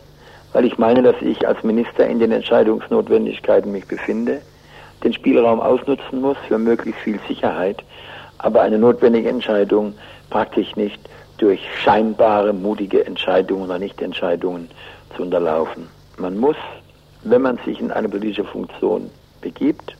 weil 0.53 0.63
ich 0.63 0.77
meine, 0.77 1.01
dass 1.01 1.15
ich 1.21 1.47
als 1.47 1.63
Minister 1.63 2.05
in 2.05 2.19
den 2.19 2.31
Entscheidungsnotwendigkeiten 2.31 3.71
mich 3.71 3.87
befinde, 3.87 4.43
den 5.03 5.11
Spielraum 5.11 5.59
ausnutzen 5.59 6.21
muss 6.21 6.37
für 6.47 6.59
möglichst 6.59 7.01
viel 7.01 7.19
Sicherheit, 7.27 7.83
aber 8.37 8.61
eine 8.61 8.77
notwendige 8.77 9.27
Entscheidung 9.27 9.95
praktisch 10.29 10.75
nicht 10.75 10.99
durch 11.39 11.61
scheinbare, 11.83 12.53
mutige 12.53 13.03
Entscheidungen 13.07 13.63
oder 13.63 13.79
Nichtentscheidungen 13.79 14.69
zu 15.15 15.23
unterlaufen. 15.23 15.87
Man 16.19 16.37
muss, 16.37 16.57
wenn 17.23 17.41
man 17.41 17.57
sich 17.65 17.79
in 17.79 17.89
eine 17.89 18.07
politische 18.07 18.43
Funktion 18.43 19.09
begibt, 19.41 19.97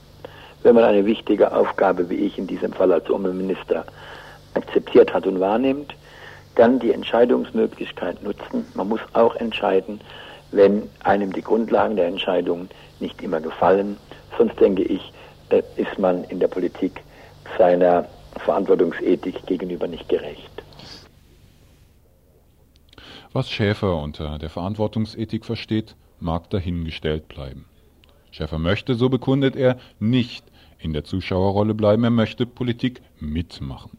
wenn 0.62 0.76
man 0.76 0.84
eine 0.84 1.08
wichtige 1.08 1.52
Aufgabe, 1.52 2.08
wie 2.12 2.18
ich 2.18 2.38
in 2.38 2.46
diesem 2.46 2.72
Fall 2.72 2.92
als 2.92 3.10
Umweltminister, 3.10 3.84
akzeptiert 4.54 5.12
hat 5.12 5.26
und 5.26 5.40
wahrnimmt, 5.40 5.96
dann 6.58 6.80
die 6.80 6.92
Entscheidungsmöglichkeit 6.92 8.22
nutzen. 8.24 8.66
Man 8.74 8.90
muss 8.90 9.02
auch 9.14 9.36
entscheiden, 9.36 10.02
wenn 10.52 10.90
einem 11.04 11.32
die 11.32 11.42
Grundlagen 11.42 11.96
der 11.96 12.08
Entscheidung 12.08 12.70
nicht 13.00 13.22
immer 13.22 13.42
gefallen. 13.42 13.98
Sonst 14.38 14.60
denke 14.60 14.84
ich, 14.84 15.14
äh, 15.50 15.62
ist 15.76 15.98
man 16.00 16.24
in 16.26 16.40
der 16.40 16.48
Politik 16.48 17.02
seiner 17.58 18.08
Verantwortungsethik 18.38 19.46
gegenüber 19.46 19.88
nicht 19.88 20.08
gerecht. 20.10 20.52
Was 23.34 23.50
Schäfer 23.50 24.02
unter 24.02 24.40
der 24.40 24.50
Verantwortungsethik 24.50 25.46
versteht, 25.46 25.96
mag 26.20 26.50
dahingestellt 26.50 27.28
bleiben. 27.28 27.66
Schäfer 28.32 28.58
möchte, 28.58 28.96
so 28.96 29.10
bekundet 29.10 29.56
er, 29.56 29.78
nicht 30.00 30.46
in 30.80 30.94
der 30.94 31.04
Zuschauerrolle 31.04 31.74
bleiben, 31.74 32.04
er 32.04 32.10
möchte 32.10 32.46
Politik 32.46 33.02
mitmachen. 33.20 33.98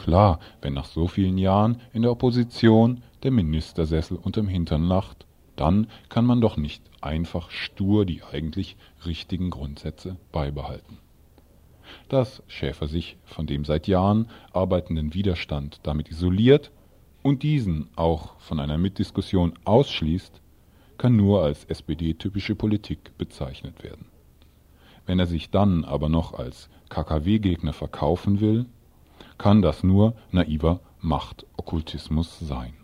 Klar, 0.00 0.40
wenn 0.62 0.72
nach 0.72 0.86
so 0.86 1.08
vielen 1.08 1.36
Jahren 1.36 1.78
in 1.92 2.00
der 2.00 2.10
Opposition 2.10 3.02
der 3.22 3.30
Ministersessel 3.32 4.16
unterm 4.16 4.48
Hintern 4.48 4.84
lacht, 4.84 5.26
dann 5.56 5.88
kann 6.08 6.24
man 6.24 6.40
doch 6.40 6.56
nicht 6.56 6.82
einfach 7.02 7.50
stur 7.50 8.06
die 8.06 8.22
eigentlich 8.22 8.78
richtigen 9.04 9.50
Grundsätze 9.50 10.16
beibehalten. 10.32 10.96
Dass 12.08 12.42
Schäfer 12.46 12.86
sich 12.88 13.18
von 13.26 13.46
dem 13.46 13.66
seit 13.66 13.88
Jahren 13.88 14.30
arbeitenden 14.54 15.12
Widerstand 15.12 15.80
damit 15.82 16.08
isoliert 16.10 16.70
und 17.22 17.42
diesen 17.42 17.90
auch 17.94 18.40
von 18.40 18.58
einer 18.58 18.78
Mitdiskussion 18.78 19.52
ausschließt, 19.66 20.40
kann 20.96 21.14
nur 21.14 21.42
als 21.42 21.66
SPD-typische 21.66 22.54
Politik 22.54 23.18
bezeichnet 23.18 23.82
werden. 23.82 24.06
Wenn 25.04 25.18
er 25.18 25.26
sich 25.26 25.50
dann 25.50 25.84
aber 25.84 26.08
noch 26.08 26.32
als 26.32 26.70
KKW-Gegner 26.88 27.74
verkaufen 27.74 28.40
will, 28.40 28.64
kann 29.40 29.62
das 29.62 29.82
nur 29.82 30.14
naiver 30.32 30.80
Machtokkultismus 31.00 32.38
sein. 32.40 32.74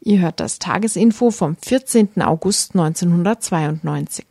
Ihr 0.00 0.20
hört 0.20 0.38
das 0.38 0.58
Tagesinfo 0.58 1.30
vom 1.30 1.56
14. 1.56 2.20
August 2.20 2.74
1992. 2.74 4.26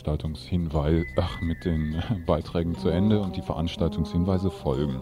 Veranstaltungshinweisen, 0.00 1.06
ach, 1.16 1.40
mit 1.42 1.64
den 1.66 2.02
Beiträgen 2.26 2.74
zu 2.74 2.88
Ende 2.88 3.20
und 3.20 3.36
die 3.36 3.42
Veranstaltungshinweise 3.42 4.50
folgen. 4.50 5.00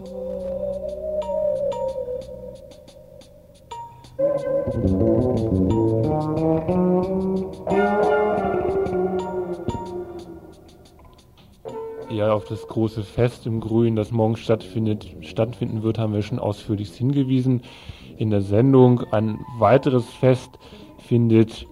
Ja, 12.09 12.33
auf 12.33 12.43
das 12.45 12.67
große 12.67 13.03
Fest 13.03 13.45
im 13.45 13.61
Grün, 13.61 13.95
das 13.95 14.11
morgen 14.11 14.35
stattfindet, 14.35 15.15
stattfinden 15.21 15.81
wird, 15.81 15.97
haben 15.97 16.13
wir 16.13 16.23
schon 16.23 16.39
ausführlich 16.39 16.91
hingewiesen 16.91 17.61
in 18.17 18.31
der 18.31 18.41
Sendung. 18.41 19.03
Ein 19.11 19.39
weiteres 19.59 20.09
Fest 20.09 20.59
findet 20.97 21.67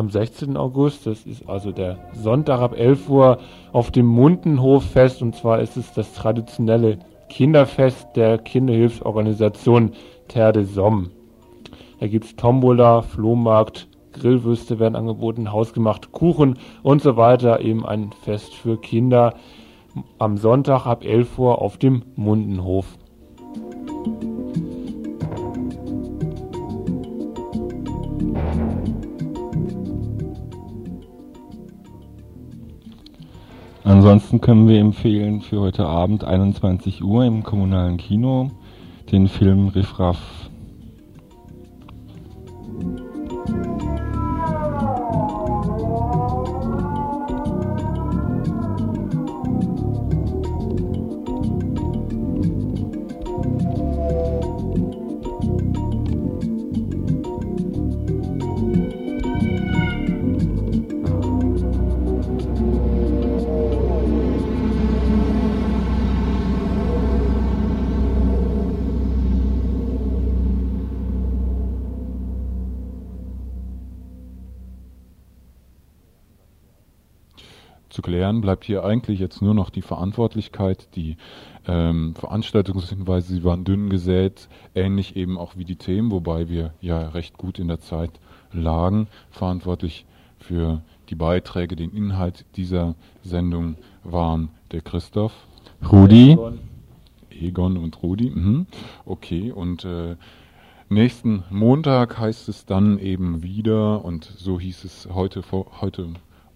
am 0.00 0.08
16. 0.08 0.56
August, 0.56 1.06
das 1.06 1.26
ist 1.26 1.46
also 1.46 1.72
der 1.72 1.98
Sonntag 2.14 2.60
ab 2.60 2.74
11 2.74 3.08
Uhr, 3.10 3.38
auf 3.70 3.90
dem 3.90 4.06
Mundenhof 4.06 4.82
fest. 4.82 5.20
Und 5.20 5.36
zwar 5.36 5.60
ist 5.60 5.76
es 5.76 5.92
das 5.92 6.14
traditionelle 6.14 6.98
Kinderfest 7.28 8.08
der 8.16 8.38
Kinderhilfsorganisation 8.38 9.92
Terre 10.26 10.54
de 10.54 10.64
Somme. 10.64 11.10
Da 12.00 12.06
gibt 12.06 12.24
es 12.24 12.34
Tombola, 12.34 13.02
Flohmarkt, 13.02 13.88
Grillwürste 14.12 14.78
werden 14.78 14.96
angeboten, 14.96 15.52
hausgemacht 15.52 16.12
Kuchen 16.12 16.58
und 16.82 17.02
so 17.02 17.18
weiter. 17.18 17.60
Eben 17.60 17.84
ein 17.84 18.10
Fest 18.22 18.54
für 18.54 18.80
Kinder 18.80 19.34
am 20.18 20.38
Sonntag 20.38 20.86
ab 20.86 21.04
11 21.04 21.38
Uhr 21.38 21.60
auf 21.60 21.76
dem 21.76 22.04
Mundenhof. 22.16 22.86
Ansonsten 34.10 34.40
können 34.40 34.66
wir 34.66 34.80
empfehlen 34.80 35.40
für 35.40 35.60
heute 35.60 35.86
Abend 35.86 36.24
21 36.24 37.04
Uhr 37.04 37.24
im 37.24 37.44
kommunalen 37.44 37.96
Kino 37.96 38.50
den 39.12 39.28
Film 39.28 39.68
Riffraff 39.68 40.39
bleibt 78.60 78.64
hier 78.66 78.84
eigentlich 78.84 79.20
jetzt 79.20 79.40
nur 79.40 79.54
noch 79.54 79.70
die 79.70 79.80
Verantwortlichkeit. 79.80 80.88
Die 80.94 81.16
ähm, 81.66 82.14
Veranstaltungshinweise, 82.14 83.32
sie 83.32 83.42
waren 83.44 83.64
dünn 83.64 83.88
gesät, 83.88 84.48
ähnlich 84.74 85.16
eben 85.16 85.38
auch 85.38 85.56
wie 85.56 85.64
die 85.64 85.76
Themen, 85.76 86.10
wobei 86.10 86.50
wir 86.50 86.74
ja 86.82 87.08
recht 87.08 87.38
gut 87.38 87.58
in 87.58 87.68
der 87.68 87.80
Zeit 87.80 88.10
lagen. 88.52 89.08
Verantwortlich 89.30 90.04
für 90.38 90.82
die 91.08 91.14
Beiträge, 91.14 91.74
den 91.74 91.90
Inhalt 91.90 92.44
dieser 92.56 92.96
Sendung 93.22 93.76
waren 94.04 94.50
der 94.72 94.82
Christoph. 94.82 95.32
Rudi. 95.90 96.36
Egon 97.30 97.78
und 97.78 98.02
Rudi. 98.02 98.28
Mhm. 98.28 98.66
Okay, 99.06 99.52
und 99.52 99.86
äh, 99.86 100.16
nächsten 100.90 101.44
Montag 101.48 102.18
heißt 102.18 102.50
es 102.50 102.66
dann 102.66 102.98
eben 102.98 103.42
wieder, 103.42 104.04
und 104.04 104.24
so 104.24 104.60
hieß 104.60 104.84
es 104.84 105.08
heute, 105.10 105.42
heute 105.80 106.08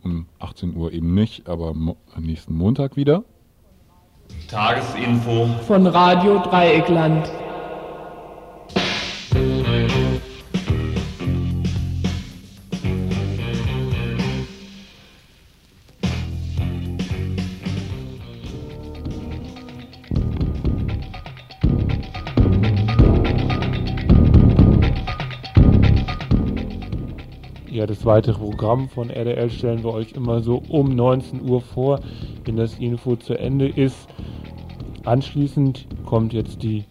um 0.04 0.26
18 0.38 0.76
Uhr 0.76 0.92
eben 0.92 1.14
nicht, 1.14 1.48
aber 1.48 1.68
am 1.70 1.96
nächsten 2.18 2.54
Montag 2.54 2.96
wieder. 2.96 3.24
Tagesinfo 4.48 5.46
von 5.66 5.86
Radio 5.86 6.38
Dreieckland. 6.38 7.30
Ja, 27.74 27.88
das 27.88 28.06
weitere 28.06 28.38
Programm 28.38 28.88
von 28.88 29.10
RDL 29.10 29.50
stellen 29.50 29.82
wir 29.82 29.92
euch 29.92 30.12
immer 30.12 30.40
so 30.42 30.62
um 30.68 30.94
19 30.94 31.42
Uhr 31.42 31.60
vor, 31.60 31.98
wenn 32.44 32.56
das 32.56 32.78
Info 32.78 33.16
zu 33.16 33.34
Ende 33.34 33.66
ist. 33.66 34.06
Anschließend 35.04 35.88
kommt 36.04 36.32
jetzt 36.32 36.62
die 36.62 36.84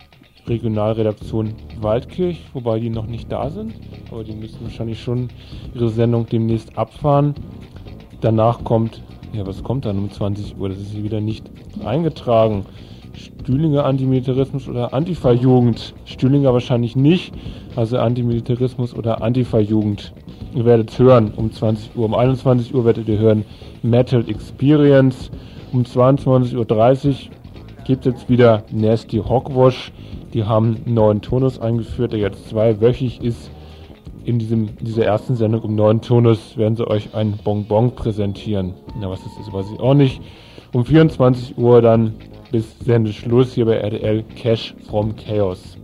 Regionalredaktion 0.46 1.54
Waldkirch, 1.80 2.42
wobei 2.52 2.82
die 2.82 2.90
noch 2.90 3.08
nicht 3.08 3.32
da 3.32 3.50
sind, 3.50 3.74
aber 4.12 4.26
die 4.26 4.34
müssen 4.34 4.58
wahrscheinlich 4.62 5.02
schon 5.02 5.30
ihre 5.74 5.88
Sendung 5.88 6.26
demnächst 6.26 6.78
abfahren. 6.78 7.34
Danach 8.20 8.62
kommt, 8.66 9.02
ja, 9.32 9.48
was 9.48 9.64
kommt 9.64 9.86
dann 9.86 9.98
um 9.98 10.12
20 10.12 10.58
Uhr? 10.58 10.68
Das 10.68 10.80
ist 10.80 10.92
hier 10.92 11.06
wieder 11.06 11.22
nicht 11.22 11.50
eingetragen. 11.86 12.66
Stühlinger 13.14 13.86
Antimilitarismus 13.86 14.68
oder 14.68 14.94
Antifa-Jugend. 14.94 15.94
Stühlinger 16.04 16.52
wahrscheinlich 16.52 16.98
nicht, 16.98 17.34
also 17.78 18.00
Antimilitarismus 18.00 18.94
oder 18.94 19.22
Antifa-Jugend. 19.22 20.14
Ihr 20.56 20.66
werdet 20.66 20.98
hören 21.00 21.34
um 21.36 21.52
20 21.52 21.96
Uhr. 21.96 22.06
Um 22.06 22.14
21 22.14 22.76
Uhr 22.76 22.86
werdet 22.86 23.08
ihr 23.08 23.18
hören 23.18 23.44
Metal 23.82 24.24
Experience. 24.30 25.32
Um 25.72 25.84
22.30 25.84 26.58
Uhr 26.58 27.16
gibt 27.86 28.06
es 28.06 28.14
jetzt 28.14 28.30
wieder 28.30 28.64
Nasty 28.72 29.18
Hogwash. 29.18 29.92
Die 30.34 30.44
haben 30.44 30.78
einen 30.86 30.94
neuen 30.94 31.22
Tonus 31.22 31.60
eingeführt, 31.60 32.12
der 32.12 32.20
jetzt 32.20 32.50
zweiwöchig 32.50 33.24
ist. 33.24 33.50
In 34.26 34.40
diesem, 34.40 34.78
dieser 34.80 35.06
ersten 35.06 35.36
Sendung 35.36 35.62
um 35.62 35.76
neuen 35.76 36.02
Tonus 36.02 36.56
werden 36.56 36.76
sie 36.76 36.88
euch 36.88 37.14
ein 37.16 37.34
Bonbon 37.44 37.94
präsentieren. 37.96 38.74
Na, 39.00 39.10
was 39.10 39.24
das 39.24 39.34
ist, 39.40 39.52
weiß 39.52 39.66
ich 39.74 39.80
auch 39.80 39.96
nicht. 39.96 40.22
Um 40.72 40.86
24 40.86 41.58
Uhr 41.58 41.82
dann 41.82 42.14
bis 42.52 42.78
Sendeschluss 42.80 43.54
hier 43.54 43.66
bei 43.66 43.78
RDL 43.78 44.24
Cash 44.36 44.76
from 44.88 45.16
Chaos. 45.16 45.78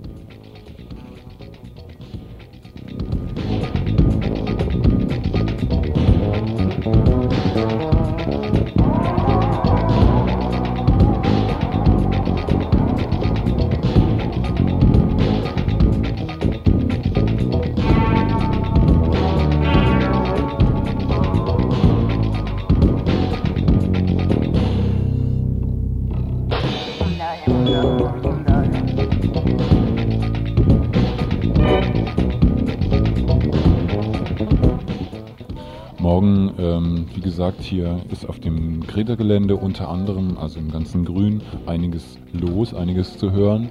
Gesagt, 37.50 37.64
hier 37.64 38.00
ist 38.12 38.30
auf 38.30 38.40
dem 38.40 38.86
Greta-Gelände 38.86 39.56
unter 39.56 39.90
anderem, 39.90 40.38
also 40.38 40.60
im 40.60 40.72
ganzen 40.72 41.04
Grün, 41.04 41.42
einiges 41.66 42.20
los, 42.32 42.76
einiges 42.76 43.18
zu 43.18 43.32
hören. 43.32 43.70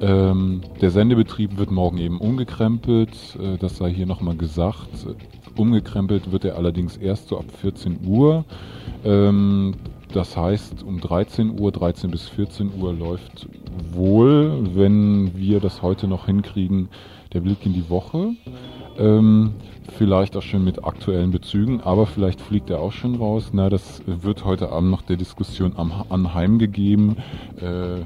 Ähm, 0.00 0.60
der 0.80 0.92
Sendebetrieb 0.92 1.58
wird 1.58 1.72
morgen 1.72 1.98
eben 1.98 2.20
umgekrempelt, 2.20 3.10
äh, 3.40 3.58
das 3.58 3.76
sei 3.76 3.92
hier 3.92 4.06
nochmal 4.06 4.36
gesagt. 4.36 4.88
Umgekrempelt 5.56 6.30
wird 6.30 6.44
er 6.44 6.56
allerdings 6.56 6.96
erst 6.96 7.26
so 7.28 7.38
ab 7.38 7.46
14 7.60 8.06
Uhr. 8.06 8.44
Ähm, 9.04 9.74
das 10.12 10.36
heißt, 10.36 10.84
um 10.84 11.00
13 11.00 11.58
Uhr, 11.58 11.72
13 11.72 12.08
bis 12.08 12.28
14 12.28 12.70
Uhr 12.80 12.92
läuft 12.92 13.48
wohl, 13.92 14.76
wenn 14.76 15.36
wir 15.36 15.58
das 15.58 15.82
heute 15.82 16.06
noch 16.06 16.26
hinkriegen, 16.26 16.88
der 17.32 17.40
Blick 17.40 17.66
in 17.66 17.72
die 17.72 17.90
Woche. 17.90 18.36
Ähm, 18.98 19.54
vielleicht 19.96 20.36
auch 20.36 20.42
schon 20.42 20.64
mit 20.64 20.84
aktuellen 20.84 21.30
Bezügen, 21.30 21.80
aber 21.80 22.06
vielleicht 22.06 22.40
fliegt 22.40 22.70
er 22.70 22.80
auch 22.80 22.92
schon 22.92 23.16
raus. 23.16 23.50
Na, 23.52 23.68
das 23.68 24.02
wird 24.06 24.44
heute 24.44 24.70
Abend 24.70 24.90
noch 24.90 25.02
der 25.02 25.16
Diskussion 25.16 25.72
am, 25.76 25.92
anheimgegeben. 26.08 27.16
Äh, 27.60 28.04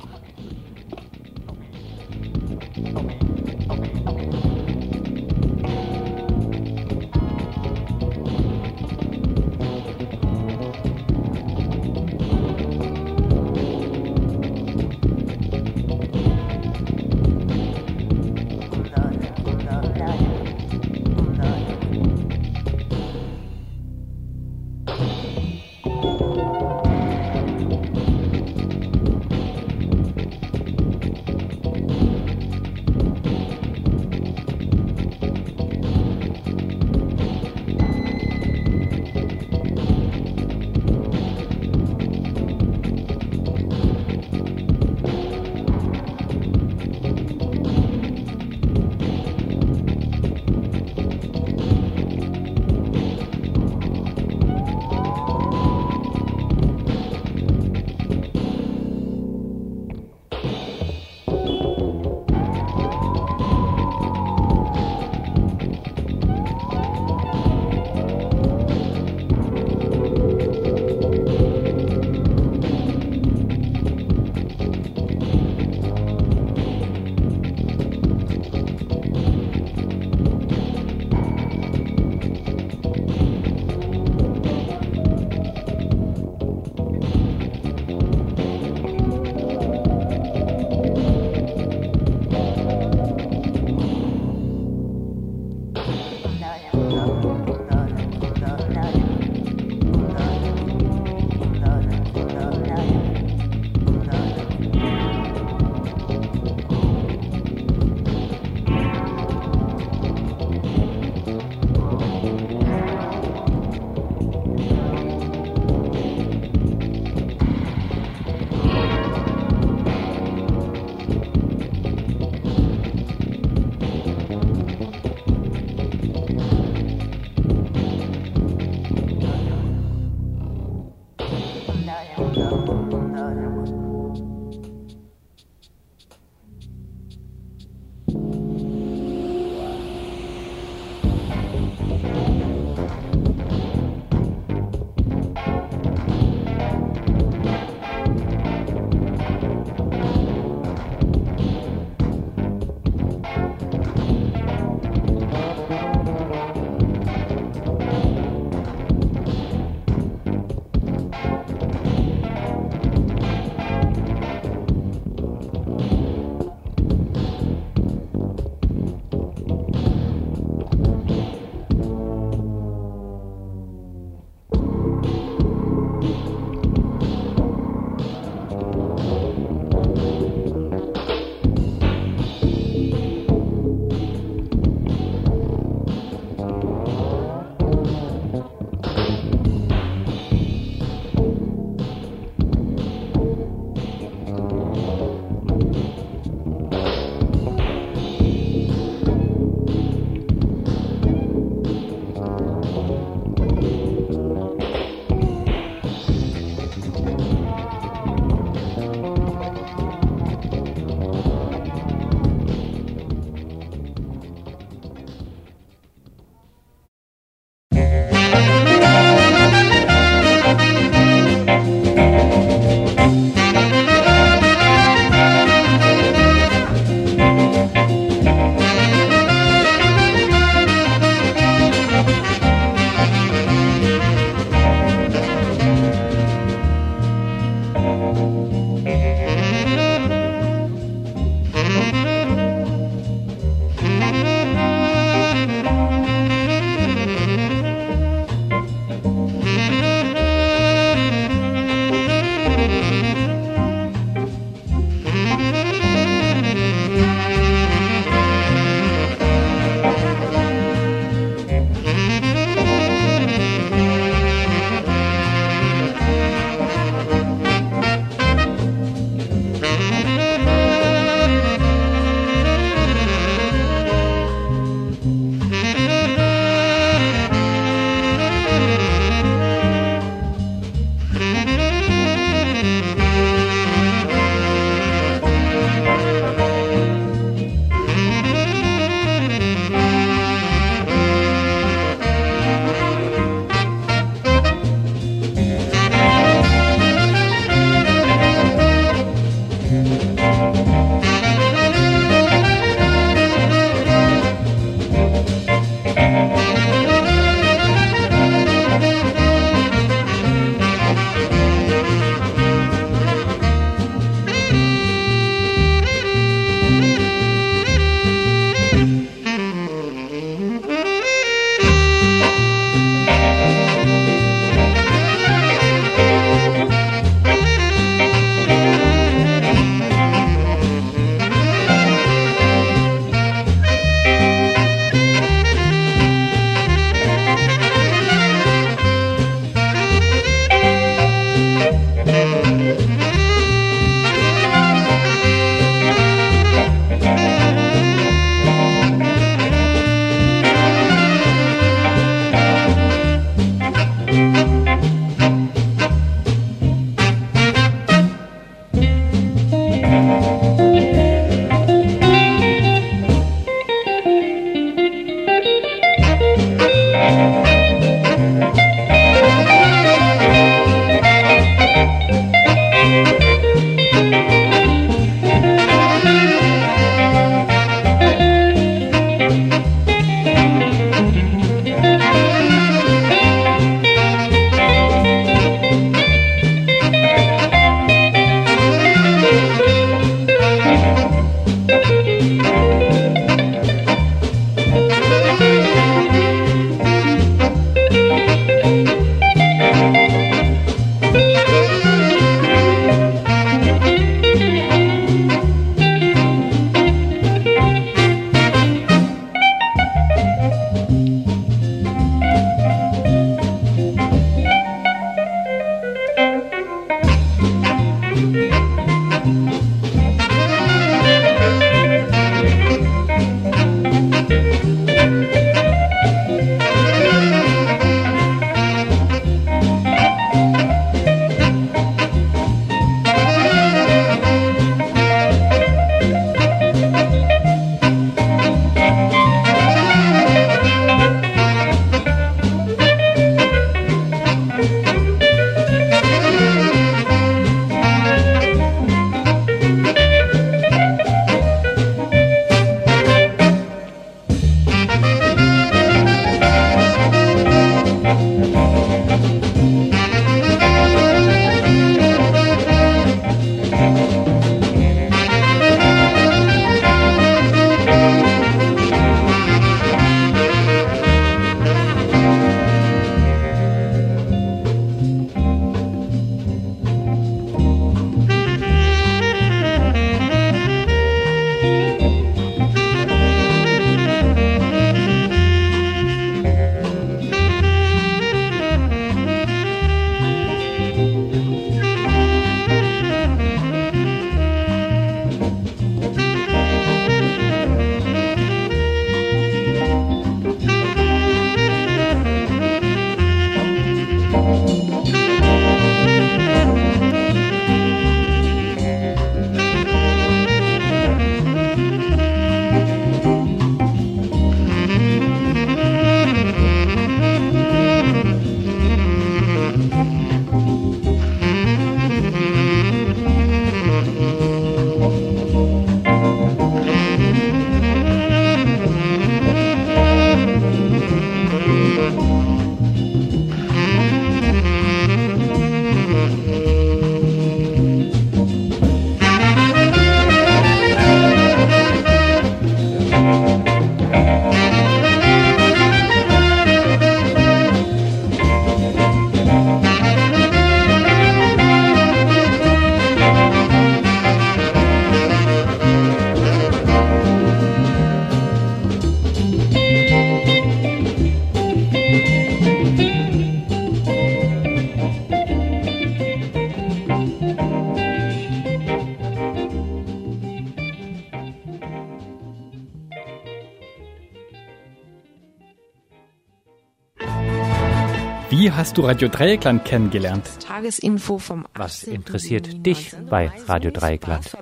hast 578.87 578.99
du 578.99 579.03
Radio 579.03 579.27
Dreieckland 579.27 579.85
kennengelernt? 579.85 580.49
Tagesinfo 580.61 581.39
vom 581.39 581.67
Was 581.75 582.05
interessiert 582.05 582.87
dich 582.87 583.11
bei 583.29 583.51
Radio 583.67 583.91
Dreieckland? 583.91 584.57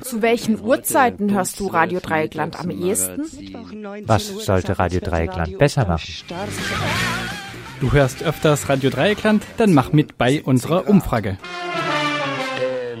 Zu 0.00 0.22
welchen 0.22 0.60
Uhrzeiten 0.60 1.34
hörst 1.34 1.58
du 1.58 1.66
Radio 1.66 1.98
Dreieckland 1.98 2.60
am 2.60 2.70
ehesten? 2.70 3.24
Was 4.04 4.28
sollte 4.28 4.78
Radio 4.78 5.00
Dreieckland 5.00 5.58
besser 5.58 5.84
machen? 5.84 6.14
Du 7.80 7.90
hörst 7.90 8.22
öfters 8.22 8.68
Radio 8.68 8.90
Dreieckland? 8.90 9.42
Dann 9.56 9.74
mach 9.74 9.92
mit 9.92 10.16
bei 10.16 10.40
unserer 10.40 10.88
Umfrage. 10.88 11.38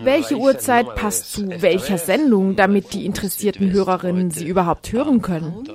Welche 0.02 0.36
Uhrzeit 0.36 0.94
passt 0.94 1.32
zu 1.32 1.48
welcher 1.62 1.98
Sendung, 1.98 2.56
damit 2.56 2.92
die 2.92 3.06
interessierten 3.06 3.70
Hörerinnen 3.72 4.30
sie 4.30 4.46
überhaupt 4.46 4.92
hören 4.92 5.22
können? 5.22 5.68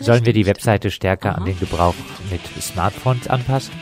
Sollen 0.00 0.26
wir 0.26 0.32
die 0.32 0.46
Webseite 0.46 0.90
stärker 0.90 1.36
an 1.36 1.44
den 1.44 1.58
Gebrauch 1.58 1.94
mit 2.30 2.40
Smartphones 2.62 3.28
anpassen? 3.28 3.72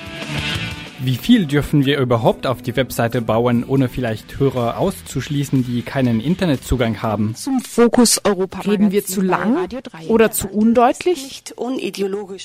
Wie 1.04 1.16
viel 1.16 1.46
dürfen 1.46 1.84
wir 1.84 1.98
überhaupt 1.98 2.46
auf 2.46 2.62
die 2.62 2.76
Webseite 2.76 3.22
bauen, 3.22 3.64
ohne 3.66 3.88
vielleicht 3.88 4.38
Hörer 4.38 4.78
auszuschließen, 4.78 5.64
die 5.64 5.82
keinen 5.82 6.20
Internetzugang 6.20 7.02
haben? 7.02 7.34
Zum 7.34 7.60
Fokus 7.60 8.20
Europa. 8.24 8.60
Reden 8.60 8.92
wir 8.92 9.04
zu 9.04 9.20
lang 9.20 9.68
oder 10.06 10.30
zu 10.30 10.46
undeutlich? 10.46 11.42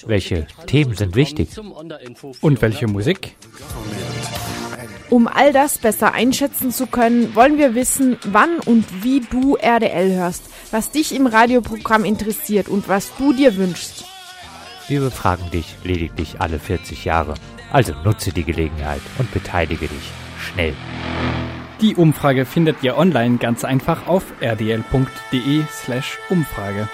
Welche 0.08 0.48
Themen 0.66 0.96
sind 0.96 1.16
wichtig? 1.16 1.50
Und 2.42 2.62
welche 2.64 2.88
Musik? 2.88 3.36
Um 5.10 5.28
all 5.28 5.54
das 5.54 5.78
besser 5.78 6.14
einschätzen 6.14 6.72
zu 6.72 6.86
können, 6.86 7.34
wollen 7.34 7.58
wir 7.58 7.76
wissen, 7.76 8.18
wann 8.26 8.60
und 8.60 8.86
wie 9.04 9.22
du 9.22 9.56
RDL 9.56 10.16
hörst, 10.16 10.44
was 10.72 10.92
dich 10.92 11.16
im 11.16 11.28
Radioprogramm 11.28 12.04
interessiert 12.04 12.68
und 12.68 12.90
was 12.90 13.12
du 13.18 13.32
dir 13.32 13.56
wünschst. 13.56 14.04
Wir 14.90 15.00
befragen 15.00 15.50
dich 15.52 15.76
lediglich 15.84 16.40
alle 16.40 16.60
40 16.60 17.06
Jahre. 17.06 17.36
Also 17.72 17.94
nutze 18.04 18.32
die 18.32 18.44
Gelegenheit 18.44 19.02
und 19.18 19.32
beteilige 19.34 19.88
dich 19.88 20.12
schnell. 20.40 20.74
Die 21.82 21.96
Umfrage 21.96 22.46
findet 22.46 22.84
ihr 22.84 22.98
online 22.98 23.38
ganz 23.38 23.64
einfach 23.64 24.08
auf 24.08 24.24
rdl.de 24.42 25.64
slash 25.72 26.18
Umfrage. 26.30 26.90